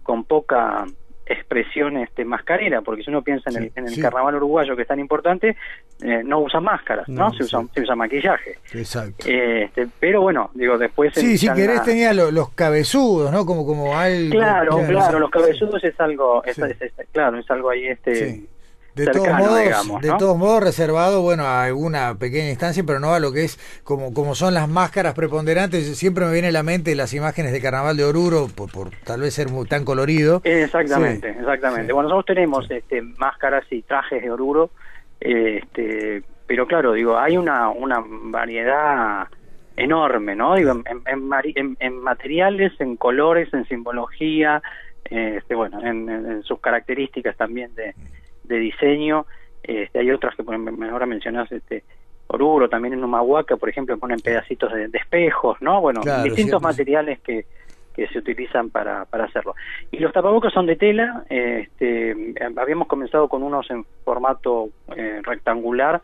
con 0.03 0.25
poca 0.25 0.87
expresión 1.29 1.97
este, 1.99 2.25
mascarera, 2.25 2.81
porque 2.83 3.03
si 3.03 3.11
uno 3.11 3.23
piensa 3.23 3.51
en 3.51 3.71
el, 3.75 4.01
carnaval 4.01 4.37
uruguayo 4.37 4.75
que 4.77 4.83
es 4.83 4.89
tan 4.89 5.01
importante, 5.01 5.57
eh, 6.03 6.23
no 6.25 6.41
usan 6.41 6.65
máscaras, 6.65 7.09
¿no? 7.09 7.33
se, 7.33 7.45
usa, 7.45 7.63
se 7.75 7.83
usa 7.83 7.95
maquillaje. 7.95 8.59
Exacto. 8.73 9.27
este, 9.29 9.89
pero 10.01 10.23
bueno, 10.23 10.51
digo, 10.55 10.79
después... 10.79 11.13
Sí, 11.15 11.39
si 11.39 11.49
querés 11.53 11.83
tenía 11.83 12.13
los, 12.13 12.51
cabezudos, 12.51 13.31
¿no? 13.33 13.45
Como, 13.45 13.67
como 13.67 13.97
algo... 13.97 14.31
Claro, 14.31 14.79
claro, 14.87 15.19
los 15.19 15.31
cabezudos 15.31 15.83
es 15.85 15.99
algo, 16.01 16.43
es, 16.45 16.59
claro, 17.13 17.39
es 17.39 17.51
algo 17.51 17.71
ahí 17.71 17.87
este 17.89 18.47
de 18.99 19.07
todos 19.13 19.29
modos, 19.29 20.03
de 20.03 20.13
todos 20.19 20.37
modos 20.37 20.63
reservado, 20.63 21.23
bueno, 21.23 21.45
a 21.45 21.65
alguna 21.65 22.17
pequeña 22.19 22.51
instancia, 22.51 22.83
pero 22.85 22.99
no 22.99 23.15
a 23.15 23.21
lo 23.21 23.33
que 23.33 23.45
es 23.45 23.59
como, 23.85 24.13
como 24.13 24.35
son 24.35 24.55
las 24.55 24.69
máscaras 24.69 25.15
preponderantes. 25.15 25.97
Siempre 25.97 26.25
me 26.25 26.33
viene 26.33 26.49
a 26.49 26.53
la 26.53 26.63
mente 26.63 26.95
las 26.95 27.15
imágenes 27.15 27.53
de 27.53 27.61
Carnaval 27.61 27.97
de 27.97 28.05
Oruro, 28.05 28.49
por, 28.55 28.71
por 28.73 28.91
tal 29.05 29.21
vez 29.21 29.35
ser 29.35 29.49
muy, 29.49 29.67
tan 29.67 29.85
colorido. 29.85 30.41
Exactamente, 30.45 31.31
exactamente. 31.31 31.93
Bueno, 31.93 32.09
nosotros 32.09 32.37
tenemos 32.37 32.69
este, 32.71 33.03
máscaras 33.03 33.65
y 33.71 33.83
trajes 33.83 34.23
de 34.23 34.31
Oruro, 34.31 34.71
este, 35.21 36.23
pero 36.47 36.67
claro, 36.67 36.93
digo, 36.93 37.19
hay 37.19 37.37
una, 37.37 37.69
una 37.69 38.03
variedad 38.05 39.29
enorme, 39.77 40.35
¿no? 40.35 40.57
Digo, 40.57 40.73
en, 40.73 41.77
en, 41.79 42.01
materiales, 42.01 42.73
en 42.81 42.97
colores, 42.97 43.53
en 43.55 43.65
simbología, 43.67 44.61
este, 45.05 45.55
bueno, 45.55 45.81
en 45.85 46.43
sus 46.43 46.61
características 46.61 47.37
también 47.37 47.75
de 47.77 47.95
de 48.49 48.59
diseño. 48.59 49.27
Este, 49.63 49.99
hay 49.99 50.11
otras 50.11 50.35
que 50.35 50.43
ahora 50.91 51.07
mencionas 51.07 51.51
este 51.53 51.85
Oruro, 52.29 52.69
también 52.69 52.95
en 52.95 53.03
Humahuaca, 53.03 53.57
por 53.57 53.69
ejemplo, 53.69 53.97
ponen 53.99 54.21
pedacitos 54.21 54.73
de, 54.73 54.91
espejos, 54.93 55.61
¿no? 55.63 55.81
Bueno, 55.81 56.03
distintos 56.23 56.61
materiales 56.61 57.21
que, 57.21 57.47
que 57.95 58.07
se 58.09 58.19
utilizan 58.19 58.69
para, 58.69 59.07
para 59.07 59.25
hacerlo. 59.25 59.55
Y 59.91 59.99
los 59.99 60.13
tapabocas 60.13 60.53
son 60.53 60.67
de 60.67 60.77
tela, 60.77 61.25
este, 61.31 62.35
habíamos 62.57 62.87
comenzado 62.87 63.29
con 63.29 63.43
unos 63.43 63.71
en 63.71 63.85
formato 64.05 64.69
eh, 64.95 65.21
rectangular 65.23 66.03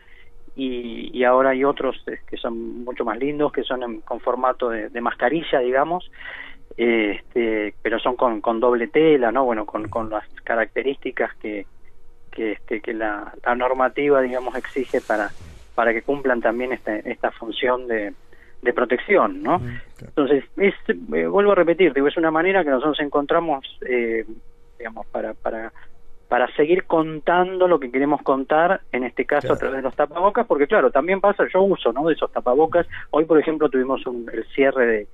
y, 0.55 1.11
y, 1.17 1.23
ahora 1.25 1.51
hay 1.51 1.63
otros 1.63 2.01
eh, 2.07 2.19
que 2.27 2.37
son 2.37 2.83
mucho 2.83 3.05
más 3.05 3.19
lindos, 3.19 3.51
que 3.51 3.63
son 3.63 4.01
con 4.01 4.19
formato 4.19 4.69
de, 4.69 4.89
de 4.89 5.01
mascarilla, 5.01 5.59
digamos, 5.59 6.09
este, 6.75 7.75
pero 7.81 7.99
son 7.99 8.15
con, 8.15 8.41
con 8.41 8.59
doble 8.59 8.87
tela, 8.87 9.31
¿no? 9.31 9.45
Bueno, 9.45 9.65
con, 9.65 9.87
con 9.89 10.09
las 10.09 10.27
características 10.43 11.35
que, 11.35 11.65
que, 12.35 12.51
este, 12.51 12.81
que 12.81 12.93
la, 12.93 13.33
normativa, 13.55 14.21
digamos, 14.21 14.55
exige 14.55 15.01
para, 15.01 15.31
para 15.73 15.93
que 15.93 16.03
cumplan 16.03 16.41
también 16.41 16.73
esta, 16.73 16.97
esta 16.97 17.31
función 17.31 17.87
de, 17.87 18.13
de 18.61 18.73
protección, 18.73 19.41
¿no? 19.41 19.61
Entonces, 19.99 20.43
es, 20.57 20.75
eh, 20.87 21.25
vuelvo 21.27 21.53
a 21.53 21.55
repetir, 21.55 21.93
digo, 21.93 22.07
es 22.07 22.17
una 22.17 22.31
manera 22.31 22.63
que 22.63 22.69
nosotros 22.69 22.99
encontramos, 22.99 23.65
eh, 23.87 24.25
digamos, 24.77 25.07
para, 25.07 25.33
para, 25.33 25.71
para 26.27 26.47
seguir 26.55 26.83
contando 26.83 27.67
lo 27.67 27.79
que 27.79 27.91
queremos 27.91 28.21
contar, 28.21 28.81
en 28.91 29.05
este 29.05 29.25
caso 29.25 29.53
a 29.53 29.57
través 29.57 29.77
de 29.77 29.83
los 29.83 29.95
tapabocas, 29.95 30.45
porque 30.45 30.67
claro, 30.67 30.91
también 30.91 31.21
pasa, 31.21 31.45
yo 31.51 31.61
uso, 31.63 31.93
¿no? 31.93 32.07
De 32.07 32.13
esos 32.13 32.31
tapabocas. 32.31 32.85
Hoy, 33.11 33.25
por 33.25 33.39
ejemplo, 33.39 33.69
tuvimos 33.69 34.05
un, 34.05 34.29
el 34.31 34.45
cierre 34.53 34.85
de, 34.85 35.07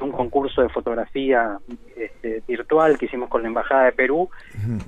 un 0.00 0.12
concurso 0.12 0.62
de 0.62 0.68
fotografía 0.68 1.58
este, 1.96 2.42
virtual 2.46 2.96
que 2.96 3.06
hicimos 3.06 3.28
con 3.28 3.42
la 3.42 3.48
embajada 3.48 3.84
de 3.84 3.92
Perú 3.92 4.30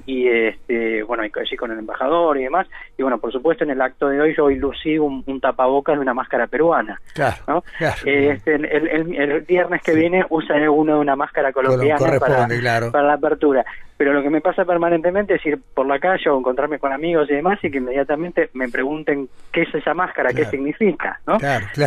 y 0.06 0.28
este 0.28 1.02
bueno 1.02 1.23
allí 1.23 1.56
con 1.56 1.71
el 1.71 1.78
embajador 1.78 2.38
y 2.38 2.44
demás. 2.44 2.66
Y 2.97 3.02
bueno 3.02 3.18
por 3.18 3.32
supuesto 3.32 3.64
en 3.64 3.71
el 3.71 3.80
acto 3.80 4.09
de 4.09 4.21
hoy 4.21 4.35
yo 4.37 4.44
hoy 4.44 4.56
lucí 4.56 4.99
un, 4.99 5.23
tapabocas 5.40 5.97
de 5.97 6.02
una 6.02 6.14
máscara 6.14 6.47
peruana 6.47 7.00
claro, 7.14 7.64
este, 8.04 8.54
el, 8.54 9.40
viernes 9.42 9.82
que 9.82 9.94
viene 9.94 10.25
usaré 10.30 10.68
uno 10.68 10.94
de 10.94 11.00
una 11.00 11.16
máscara 11.16 11.52
colombiana 11.52 12.18
para, 12.18 12.90
para 12.90 13.06
la 13.06 13.14
apertura 13.14 13.64
pero 14.02 14.14
lo 14.14 14.23
que 14.25 14.30
me 14.30 14.40
pasa 14.40 14.64
permanentemente 14.64 15.37
es 15.37 15.47
ir 15.47 15.61
por 15.75 15.87
la 15.87 16.00
calle 16.00 16.28
o 16.28 16.37
encontrarme 16.37 16.80
con 16.80 16.92
amigos 16.92 17.30
y 17.30 17.35
demás 17.35 17.61
y 17.62 17.71
que 17.71 17.78
inmediatamente 17.78 18.50
me 18.52 18.68
pregunten 18.68 19.28
qué 19.52 19.62
es 19.62 19.73
esa 19.73 19.94
máscara, 19.94 20.32
qué 20.32 20.44
significa, 20.47 21.21
¿no? 21.25 21.38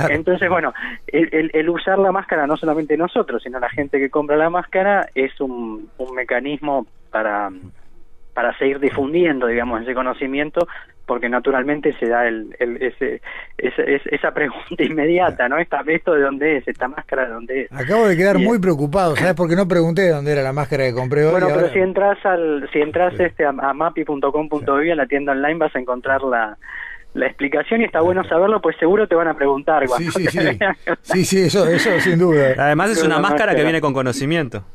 Entonces, 0.10 0.48
bueno, 0.50 0.74
el, 1.08 1.70
usar 1.70 2.00
la 2.00 2.14
máscara 2.14 2.48
no 2.48 2.56
solamente 2.56 2.96
nosotros, 2.96 3.44
sino 3.44 3.60
la 3.60 3.70
gente 3.70 4.00
que 4.00 4.10
compra 4.10 4.38
la 4.38 4.50
máscara 4.50 5.10
es 5.14 5.42
un, 5.42 5.90
un 5.98 6.16
mecanismo 6.16 6.88
para 7.12 7.50
para 8.36 8.56
seguir 8.58 8.80
difundiendo, 8.82 9.48
digamos, 9.48 9.82
ese 9.82 9.94
conocimiento, 9.94 10.68
porque 11.06 11.30
naturalmente 11.30 11.96
se 11.98 12.08
da 12.08 12.28
el, 12.28 12.54
ese, 12.60 13.22
esa 13.58 14.34
pregunta 14.34 14.76
inmediata, 14.84 15.48
¿no? 15.48 15.58
Esta, 15.58 15.82
¿Esto 15.88 16.14
de 16.14 16.22
dónde 16.22 16.58
es? 16.58 16.68
¿Esta 16.68 16.90
máscara 16.90 17.28
de 17.28 17.32
dónde 17.32 17.62
es? 17.62 17.72
Acabo 17.72 18.08
de 18.08 18.18
quedar 18.18 18.38
muy 18.38 18.60
preocupado, 18.60 19.16
¿sabes? 19.16 19.36
Porque 19.36 19.56
no 19.56 19.70
pregunté 19.70 20.02
de 20.02 20.10
dónde 20.10 20.34
era 20.34 20.42
la 20.42 20.52
máscara 20.52 20.84
que 20.84 20.94
compré 20.94 21.26
hoy. 21.26 21.32
Bueno, 21.32 21.48
pero 21.56 21.70
si 21.70 21.80
entras, 21.80 22.18
al, 22.26 22.70
si 22.74 22.80
entras 22.80 23.18
este, 23.22 23.46
a, 23.46 23.54
mapi.com.uy, 23.54 24.92
a 24.92 24.96
la 24.96 25.08
tienda 25.08 25.32
online, 25.32 25.56
vas 25.56 25.74
a 25.74 25.80
encontrar 25.80 26.22
la, 26.24 26.58
la 27.14 27.28
explicación 27.28 27.82
y 27.82 27.86
está 27.86 28.02
bueno 28.02 28.26
saberlo, 28.26 28.62
pues 28.62 28.76
seguro 28.78 29.08
te 29.08 29.16
van 29.16 29.30
a 29.30 29.36
preguntar. 29.36 29.88
Sí, 29.88 30.12
sí, 30.12 30.28
sí. 30.28 30.40
sí, 31.04 31.26
sí, 31.26 31.42
eso, 31.44 31.66
eso 31.68 31.90
sin 32.02 32.20
duda. 32.20 32.56
Además 32.58 32.92
es 32.92 33.02
una 33.02 33.20
máscara 33.20 33.56
que 33.56 33.64
viene 33.64 33.80
con 33.80 33.94
conocimiento. 33.94 34.66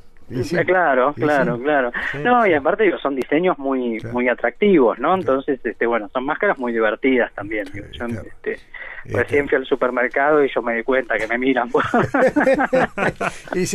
Claro, 0.66 1.12
claro, 1.14 1.58
claro. 1.58 1.92
No, 2.22 2.46
y 2.46 2.54
aparte 2.54 2.84
digo, 2.84 2.98
son 2.98 3.16
diseños 3.16 3.58
muy 3.58 3.98
muy 4.12 4.28
atractivos, 4.28 4.98
¿no? 4.98 5.14
Entonces, 5.14 5.60
este 5.64 5.86
bueno, 5.86 6.08
son 6.12 6.24
máscaras 6.24 6.58
muy 6.58 6.72
divertidas 6.72 7.32
también. 7.34 7.66
Yo, 7.92 8.06
este, 8.06 8.60
recién 9.06 9.48
fui 9.48 9.56
al 9.56 9.66
supermercado 9.66 10.44
y 10.44 10.50
yo 10.54 10.62
me 10.62 10.74
di 10.74 10.82
cuenta 10.82 11.16
que 11.16 11.26
me 11.26 11.38
miran. 11.38 11.68
y 13.54 13.66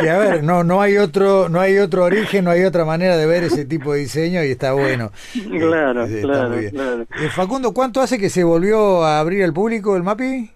que, 0.00 0.10
a 0.10 0.18
ver, 0.18 0.42
no 0.42 0.64
no 0.64 0.80
hay 0.80 0.96
otro 0.96 1.48
no 1.48 1.60
hay 1.60 1.78
otro 1.78 2.04
origen, 2.04 2.44
no 2.44 2.50
hay 2.50 2.64
otra 2.64 2.84
manera 2.84 3.16
de 3.16 3.26
ver 3.26 3.44
ese 3.44 3.64
tipo 3.64 3.92
de 3.92 4.00
diseño 4.00 4.42
y 4.44 4.50
está 4.50 4.72
bueno. 4.72 5.12
Claro, 5.58 6.06
claro, 6.22 6.56
claro. 6.70 7.02
Eh, 7.02 7.28
Facundo, 7.30 7.72
¿cuánto 7.74 8.00
hace 8.00 8.18
que 8.18 8.30
se 8.30 8.44
volvió 8.44 9.04
a 9.04 9.20
abrir 9.20 9.44
al 9.44 9.52
público 9.52 9.96
el 9.96 10.02
MAPI? 10.02 10.50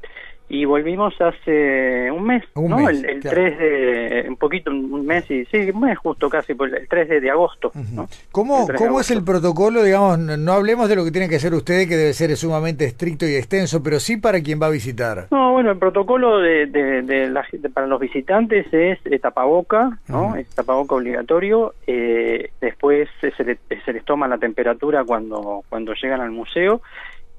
Y 0.53 0.67
volvimos 0.67 1.19
hace 1.19 2.11
un 2.11 2.25
mes, 2.25 2.45
¿no? 2.55 2.87
el, 2.87 3.21
3 3.21 3.59
de, 3.59 4.27
un 4.29 4.37
poquito, 4.37 4.71
un 4.71 5.07
mes 5.07 5.29
y 5.31 5.47
sí, 5.47 5.71
un 5.71 5.81
mes 5.81 5.97
justo 5.97 6.29
casi, 6.29 6.53
pues, 6.53 6.71
el 6.75 6.87
3 6.87 7.23
de, 7.23 7.31
agosto. 7.31 7.73
¿no? 7.95 8.07
¿Cómo, 8.31 8.69
¿cómo 8.77 9.01
es 9.01 9.11
el 9.11 9.25
protocolo? 9.25 9.83
Digamos, 9.83 10.19
no 10.19 10.53
hablemos 10.53 10.91
de 10.91 10.97
lo 10.97 11.07
que 11.07 11.11
tiene 11.11 11.31
que 11.31 11.37
hacer 11.37 11.55
ustedes, 11.55 11.89
que 11.89 11.97
debe 11.97 12.13
ser 12.13 12.37
sumamente 12.37 12.85
estricto 12.85 13.27
y 13.27 13.35
extenso, 13.35 13.83
pero 13.83 13.99
sí 13.99 14.19
para 14.19 14.43
quien 14.43 14.61
va 14.61 14.67
a 14.67 14.71
visitar. 14.71 15.29
No, 15.31 15.53
bueno, 15.53 15.71
el 15.71 15.79
protocolo 15.79 16.41
de, 16.41 16.67
de, 16.67 17.31
la, 17.31 17.47
para 17.73 17.87
los 17.87 17.99
visitantes 17.99 18.67
es 18.75 18.99
tapaboca, 19.23 20.01
¿no? 20.09 20.37
Es 20.37 20.51
tapaboca 20.51 20.97
obligatorio, 20.97 21.73
eh, 21.87 22.51
después 22.61 23.09
se, 23.23 23.31
se 23.31 23.93
les 23.95 24.05
toma 24.05 24.29
la 24.29 24.37
temperatura 24.37 25.03
cuando, 25.03 25.63
cuando 25.71 25.95
llegan 25.95 26.21
al 26.21 26.31
museo 26.31 26.83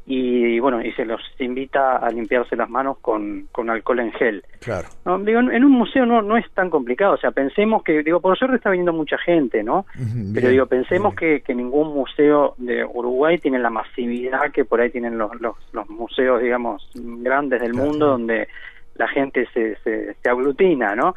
y 0.06 0.60
bueno 0.60 0.82
y 0.82 0.92
se 0.94 1.06
los 1.06 1.22
invita 1.40 1.96
a 1.98 2.10
limpiarse 2.10 2.56
las 2.58 2.70
manos 2.70 2.98
con, 3.00 3.48
con 3.52 3.70
alcohol 3.70 4.02
en 4.02 4.12
gel. 4.14 4.44
Claro. 4.60 4.90
Digo 5.24 5.40
en 5.40 5.64
un 5.64 5.72
museo 5.72 6.06
no 6.06 6.22
no 6.22 6.38
es 6.38 6.50
tan 6.52 6.70
complicado. 6.70 7.14
O 7.14 7.18
sea 7.18 7.32
pensemos 7.32 7.84
que 7.84 8.04
digo 8.04 8.20
por 8.20 8.38
suerte 8.38 8.58
está 8.58 8.70
viniendo 8.70 8.92
mucha 8.92 9.18
gente 9.18 9.64
no 9.64 9.86
pero 10.34 10.50
digo 10.50 10.66
pensemos 10.66 11.16
que, 11.16 11.42
que 11.42 11.56
ningún 11.56 11.94
museo 11.94 12.56
de 12.58 12.84
Uruguay 12.84 13.38
tiene 13.38 13.60
la 13.60 13.70
masividad 13.70 14.52
que 14.52 14.66
por 14.66 14.82
ahí 14.82 14.90
tienen 14.90 15.18
los 15.18 15.40
los, 15.40 15.56
los 15.72 15.90
museos 15.90 16.42
digamos 16.42 16.90
grandes 16.94 17.62
del 17.62 17.74
mundo 17.74 18.08
donde 18.08 18.48
la 18.96 19.08
gente 19.08 19.48
se, 19.54 19.76
se, 19.78 20.16
se 20.22 20.30
aglutina 20.30 20.96
no 20.96 21.16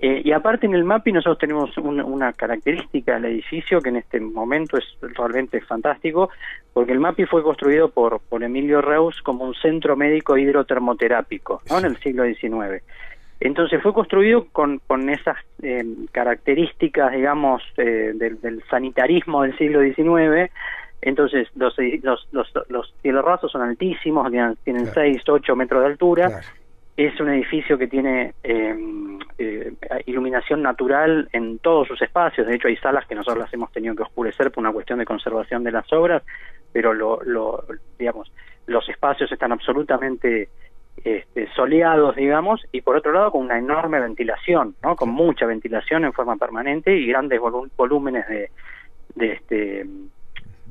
Eh, 0.00 0.22
y 0.24 0.30
aparte 0.30 0.66
en 0.66 0.74
el 0.74 0.84
MAPI 0.84 1.10
nosotros 1.10 1.38
tenemos 1.38 1.76
una 1.76 2.32
característica 2.32 3.14
del 3.14 3.32
edificio 3.32 3.80
que 3.80 3.88
en 3.88 3.96
este 3.96 4.20
momento 4.20 4.78
es 4.78 4.84
realmente 5.00 5.60
fantástico, 5.60 6.30
porque 6.72 6.92
el 6.92 7.00
MAPI 7.00 7.24
fue 7.26 7.42
construido 7.42 7.90
por, 7.90 8.20
por 8.20 8.44
Emilio 8.44 8.80
Reus 8.80 9.20
como 9.22 9.44
un 9.44 9.54
centro 9.54 9.96
médico 9.96 10.38
hidrotermoterápico 10.38 11.62
¿no? 11.68 11.78
en 11.80 11.86
el 11.86 11.96
siglo 11.98 12.24
XIX. 12.24 12.80
Entonces 13.40 13.82
fue 13.82 13.92
construido 13.92 14.46
con, 14.52 14.80
con 14.86 15.10
esas 15.10 15.36
eh, 15.62 15.84
características, 16.12 17.12
digamos, 17.12 17.62
eh, 17.76 18.12
del, 18.14 18.62
sanitarismo 18.70 19.42
del 19.42 19.56
siglo 19.58 19.80
XIX. 19.80 20.50
Entonces 21.02 21.48
los, 21.56 21.74
los, 22.02 22.28
los, 22.30 22.52
los 22.68 22.94
cielos 23.02 23.24
rasos 23.24 23.50
son 23.50 23.62
altísimos, 23.62 24.30
tienen, 24.64 24.86
6, 24.86 25.22
8 25.28 25.56
metros 25.56 25.82
de 25.82 25.86
altura. 25.88 26.40
Es 26.96 27.18
un 27.20 27.30
edificio 27.30 27.78
que 27.78 27.86
tiene 27.86 28.34
em, 28.42 29.07
eh, 29.38 29.72
iluminación 30.06 30.62
natural 30.62 31.28
en 31.32 31.58
todos 31.60 31.88
sus 31.88 32.02
espacios. 32.02 32.46
De 32.46 32.56
hecho, 32.56 32.68
hay 32.68 32.76
salas 32.76 33.06
que 33.06 33.14
nosotros 33.14 33.44
las 33.44 33.54
hemos 33.54 33.70
tenido 33.72 33.94
que 33.94 34.02
oscurecer 34.02 34.50
por 34.50 34.62
una 34.62 34.72
cuestión 34.72 34.98
de 34.98 35.04
conservación 35.04 35.62
de 35.62 35.72
las 35.72 35.92
obras, 35.92 36.22
pero 36.72 36.92
lo, 36.92 37.22
lo 37.22 37.64
digamos, 37.98 38.32
los 38.66 38.88
espacios 38.88 39.30
están 39.30 39.52
absolutamente 39.52 40.48
este, 41.04 41.48
soleados, 41.54 42.16
digamos, 42.16 42.60
y 42.72 42.80
por 42.80 42.96
otro 42.96 43.12
lado 43.12 43.30
con 43.30 43.42
una 43.42 43.58
enorme 43.58 44.00
ventilación, 44.00 44.74
¿no? 44.82 44.96
Con 44.96 45.10
mucha 45.10 45.46
ventilación 45.46 46.04
en 46.04 46.12
forma 46.12 46.36
permanente 46.36 46.96
y 46.96 47.06
grandes 47.06 47.40
volúmenes 47.76 48.26
de, 48.28 48.50
de, 49.14 49.32
este, 49.32 49.86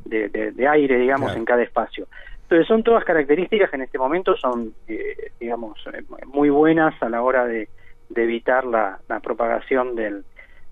de, 0.05 0.67
aire, 0.67 0.97
digamos, 0.97 1.36
en 1.36 1.45
cada 1.45 1.63
espacio. 1.63 2.07
Entonces 2.43 2.67
son 2.67 2.83
todas 2.83 3.03
características 3.03 3.69
que 3.69 3.75
en 3.77 3.81
este 3.83 3.97
momento 3.97 4.36
son, 4.36 4.74
eh, 4.88 5.31
digamos, 5.39 5.77
eh, 5.93 6.03
muy 6.25 6.50
buenas 6.50 7.01
a 7.01 7.09
la 7.09 7.21
hora 7.21 7.45
de, 7.45 7.69
evitar 8.16 8.66
la, 8.66 9.00
propagación 9.22 9.96
del, 9.96 10.24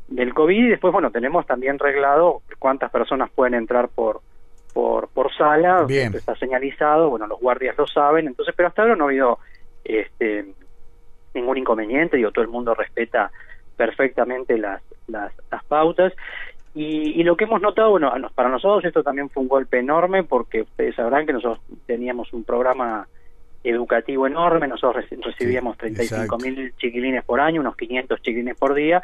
del 0.07 0.33
COVID. 0.33 0.65
Y 0.65 0.69
después, 0.69 0.93
bueno, 0.93 1.11
tenemos 1.11 1.45
también 1.45 1.79
reglado 1.79 2.41
cuántas 2.59 2.91
personas 2.91 3.29
pueden 3.31 3.53
entrar 3.53 3.89
por, 3.89 4.21
por, 4.73 5.07
por 5.09 5.33
sala, 5.35 5.85
está 5.89 6.35
señalizado, 6.35 7.09
bueno, 7.09 7.27
los 7.27 7.39
guardias 7.39 7.77
lo 7.77 7.87
saben, 7.87 8.27
entonces, 8.27 8.53
pero 8.57 8.67
hasta 8.67 8.81
ahora 8.81 8.95
no 8.95 9.05
ha 9.05 9.07
habido 9.07 9.39
este, 9.85 10.53
ningún 11.33 11.57
inconveniente, 11.57 12.17
digo, 12.17 12.31
todo 12.31 12.43
el 12.43 12.51
mundo 12.51 12.73
respeta 12.73 13.31
perfectamente 13.77 14.57
las, 14.57 14.81
las, 15.07 15.31
pautas. 15.67 16.13
Y, 16.73 17.23
lo 17.23 17.37
que 17.37 17.45
hemos 17.45 17.61
notado, 17.61 17.91
bueno, 17.91 18.11
para 18.35 18.49
nosotros 18.49 18.83
esto 18.83 19.01
también 19.01 19.29
fue 19.29 19.43
un 19.43 19.47
golpe 19.47 19.79
enorme 19.79 20.23
porque 20.23 20.63
ustedes 20.63 20.95
sabrán 20.95 21.25
que 21.25 21.31
nosotros 21.31 21.61
teníamos 21.85 22.33
un 22.33 22.43
programa 22.43 23.07
educativo 23.69 24.27
enorme, 24.27 24.67
nosotros 24.67 25.05
recibíamos 25.09 25.77
35 25.77 26.37
mil 26.37 26.73
chiquilines 26.77 27.23
por 27.23 27.39
año, 27.39 27.61
unos 27.61 27.75
500 27.75 28.21
chiquilines 28.21 28.57
por 28.57 28.73
día, 28.73 29.01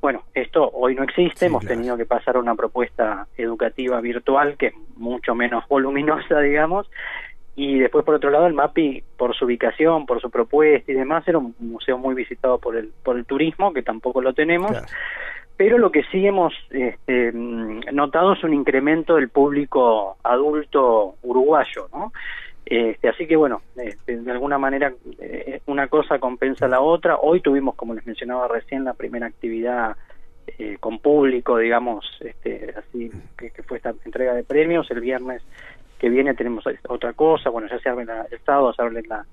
bueno, 0.00 0.22
esto 0.32 0.70
hoy 0.74 0.94
no 0.94 1.02
existe, 1.02 1.46
hemos 1.46 1.64
tenido 1.64 1.96
que 1.96 2.06
pasar 2.06 2.36
a 2.36 2.40
una 2.40 2.54
propuesta 2.54 3.26
educativa 3.36 4.00
virtual 4.00 4.56
que 4.56 4.68
es 4.68 4.74
mucho 4.96 5.34
menos 5.34 5.64
voluminosa, 5.68 6.40
digamos, 6.40 6.88
y 7.56 7.80
después 7.80 8.04
por 8.04 8.14
otro 8.14 8.30
lado 8.30 8.46
el 8.46 8.54
MAPI, 8.54 9.02
por 9.16 9.34
su 9.34 9.44
ubicación, 9.44 10.06
por 10.06 10.20
su 10.20 10.30
propuesta 10.30 10.92
y 10.92 10.94
demás, 10.94 11.26
era 11.26 11.38
un 11.38 11.56
museo 11.58 11.98
muy 11.98 12.14
visitado 12.14 12.58
por 12.58 12.76
el, 12.76 12.92
por 13.02 13.16
el 13.16 13.24
turismo, 13.24 13.72
que 13.72 13.82
tampoco 13.82 14.22
lo 14.22 14.32
tenemos. 14.32 14.70
Pero 15.56 15.76
lo 15.76 15.90
que 15.90 16.04
sí 16.04 16.24
hemos 16.24 16.54
este, 16.70 17.32
notado 17.32 18.34
es 18.34 18.44
un 18.44 18.54
incremento 18.54 19.16
del 19.16 19.28
público 19.28 20.18
adulto 20.22 21.16
uruguayo, 21.22 21.88
¿no? 21.92 22.12
Este, 22.70 23.08
así 23.08 23.26
que 23.26 23.34
bueno, 23.34 23.62
este, 23.76 24.18
de 24.18 24.30
alguna 24.30 24.58
manera 24.58 24.92
eh, 25.20 25.62
una 25.64 25.88
cosa 25.88 26.18
compensa 26.18 26.68
la 26.68 26.82
otra. 26.82 27.16
Hoy 27.16 27.40
tuvimos, 27.40 27.74
como 27.74 27.94
les 27.94 28.06
mencionaba 28.06 28.46
recién, 28.46 28.84
la 28.84 28.92
primera 28.92 29.26
actividad 29.26 29.96
eh, 30.58 30.76
con 30.78 30.98
público, 30.98 31.56
digamos, 31.56 32.04
este, 32.20 32.74
así 32.76 33.10
que, 33.38 33.50
fue 33.62 33.78
esta 33.78 33.94
entrega 34.04 34.34
de 34.34 34.44
premios. 34.44 34.90
El 34.90 35.00
viernes 35.00 35.42
que 35.98 36.10
viene 36.10 36.34
tenemos 36.34 36.62
otra 36.88 37.14
cosa. 37.14 37.48
Bueno, 37.48 37.68
ya 37.70 37.78
se 37.78 37.88
abre 37.88 38.04
el 38.30 38.38
sábado, 38.40 38.74
se 38.74 38.82
abre 38.82 39.02
la, 39.04 39.24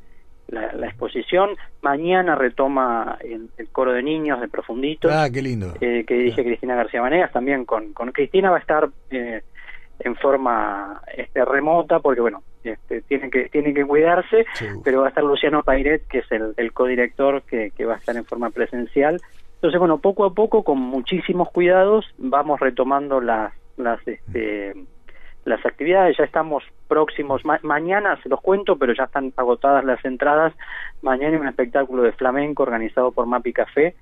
la, 0.47 0.87
exposición. 0.87 1.57
Mañana 1.81 2.35
retoma 2.35 3.17
el, 3.19 3.49
coro 3.73 3.91
de 3.91 4.01
niños 4.01 4.39
de 4.39 4.47
Profunditos. 4.47 5.11
Ah, 5.11 5.29
qué 5.29 5.41
lindo. 5.41 5.73
Eh, 5.81 6.05
que 6.07 6.13
dirige 6.13 6.41
Cristina 6.41 6.75
García 6.75 7.01
Manegas. 7.01 7.33
También 7.33 7.65
con, 7.65 7.91
con 7.91 8.13
Cristina 8.13 8.49
va 8.49 8.55
a 8.55 8.61
estar 8.61 8.89
en 9.11 10.15
forma 10.15 11.01
este, 11.17 11.43
remota, 11.43 11.99
porque 11.99 12.21
bueno, 12.21 12.41
este, 12.65 13.01
tienen 13.01 13.31
que 13.31 13.49
tienen 13.49 13.73
que 13.73 13.85
cuidarse, 13.85 14.45
pero 14.83 15.01
va 15.01 15.07
a 15.07 15.09
estar 15.09 15.23
Luciano 15.23 15.63
Pairet, 15.63 16.07
que 16.07 16.19
es 16.19 16.31
el, 16.31 16.53
el 16.57 16.73
codirector 16.73 17.43
que, 17.43 17.71
que 17.71 17.85
va 17.85 17.95
a 17.95 17.97
estar 17.97 18.15
en 18.15 18.25
forma 18.25 18.49
presencial. 18.49 19.19
Entonces, 19.55 19.79
bueno, 19.79 19.99
poco 19.99 20.25
a 20.25 20.33
poco, 20.33 20.63
con 20.63 20.79
muchísimos 20.79 21.49
cuidados, 21.49 22.05
vamos 22.17 22.59
retomando 22.59 23.21
las 23.21 23.53
las 23.77 23.99
este, 24.07 24.73
las 25.45 25.65
actividades. 25.65 26.17
Ya 26.17 26.23
estamos 26.23 26.63
próximos. 26.87 27.41
mañana 27.63 28.19
se 28.21 28.29
los 28.29 28.41
cuento, 28.41 28.77
pero 28.77 28.93
ya 28.93 29.05
están 29.05 29.33
agotadas 29.37 29.83
las 29.85 30.03
entradas. 30.05 30.53
Mañana 31.01 31.35
hay 31.35 31.41
un 31.41 31.47
espectáculo 31.47 32.03
de 32.03 32.11
flamenco 32.11 32.63
organizado 32.63 33.11
por 33.11 33.25
Mapi 33.25 33.53
Café 33.53 33.95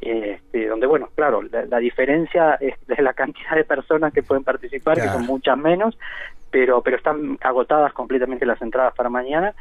este, 0.00 0.68
donde 0.68 0.86
bueno, 0.86 1.08
claro, 1.14 1.42
la, 1.42 1.78
diferencia 1.78 2.54
es, 2.60 2.74
la 2.98 3.14
cantidad 3.14 3.56
de 3.56 3.64
personas 3.64 4.12
que 4.12 4.22
pueden 4.22 4.44
participar, 4.44 4.96
que 4.96 5.08
son 5.08 5.26
muchas 5.26 5.58
menos, 5.58 5.98
pero, 6.50 6.82
pero 6.82 6.96
están 6.96 7.38
agotadas 7.40 7.92
completamente 7.92 8.46
las 8.46 8.60
entradas 8.62 8.94
para 8.94 9.08
mañana. 9.08 9.54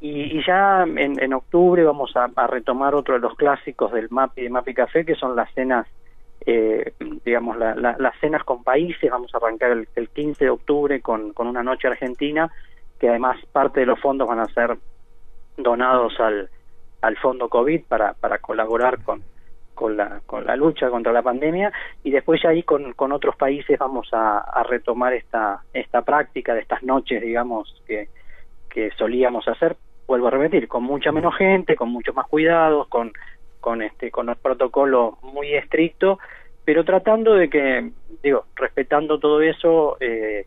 Y, 0.00 0.44
ya 0.44 0.82
en, 0.82 1.22
en, 1.22 1.32
octubre 1.32 1.84
vamos 1.84 2.12
a, 2.16 2.28
retomar 2.48 2.94
otro 2.94 3.14
de 3.14 3.20
los 3.20 3.36
clásicos 3.36 3.92
del 3.92 4.08
MAPI 4.10 4.42
de 4.42 4.50
MAPI 4.50 4.74
Café, 4.74 5.04
que 5.04 5.14
son 5.14 5.36
las 5.36 5.52
cenas, 5.54 5.86
eh, 6.44 6.92
digamos, 7.24 7.56
las 7.56 8.18
cenas 8.20 8.42
con 8.42 8.64
países. 8.64 9.10
Vamos 9.10 9.32
a 9.32 9.36
arrancar 9.36 9.70
el, 9.70 9.88
el 9.94 10.08
15 10.08 10.44
de 10.44 10.50
octubre 10.50 11.00
con, 11.00 11.32
con 11.32 11.46
una 11.46 11.62
noche 11.62 11.86
argentina, 11.86 12.50
que 12.98 13.08
además 13.08 13.38
parte 13.52 13.80
de 13.80 13.86
los 13.86 14.00
fondos 14.00 14.26
van 14.26 14.40
a 14.40 14.46
ser 14.46 14.76
donados 15.56 16.18
al, 16.18 16.50
al 17.00 17.16
fondo 17.18 17.48
COVID 17.48 17.82
para, 17.84 18.14
para 18.14 18.38
colaborar 18.38 19.02
con, 19.04 19.22
con 19.82 19.96
la, 19.96 20.20
con 20.26 20.46
la 20.46 20.54
lucha 20.54 20.88
contra 20.90 21.12
la 21.12 21.22
pandemia 21.22 21.72
y 22.04 22.12
después 22.12 22.40
ya 22.40 22.50
ahí 22.50 22.62
con, 22.62 22.92
con 22.92 23.10
otros 23.10 23.34
países 23.34 23.76
vamos 23.80 24.08
a, 24.12 24.62
retomar 24.62 25.12
esta, 25.12 25.64
esta 25.74 26.02
práctica 26.02 26.54
de 26.54 26.60
estas 26.60 26.84
noches, 26.84 27.20
digamos, 27.20 27.82
que, 27.84 28.06
que 28.70 28.92
solíamos 28.92 29.48
hacer, 29.48 29.76
vuelvo 30.06 30.28
a 30.28 30.30
repetir, 30.30 30.68
con 30.68 30.84
mucha 30.84 31.10
menos 31.10 31.36
gente, 31.36 31.74
con 31.74 31.88
muchos 31.88 32.14
más 32.14 32.28
cuidados, 32.28 32.86
con, 32.86 33.12
con, 33.58 33.82
este, 33.82 34.12
con 34.12 34.28
el 34.28 34.36
protocolo 34.36 35.18
muy 35.20 35.52
estricto, 35.52 36.20
pero 36.64 36.84
tratando 36.84 37.34
de 37.34 37.50
que, 37.50 37.90
digo, 38.22 38.44
respetando 38.54 39.18
todo 39.18 39.40
eso, 39.40 39.96
eh, 39.98 40.46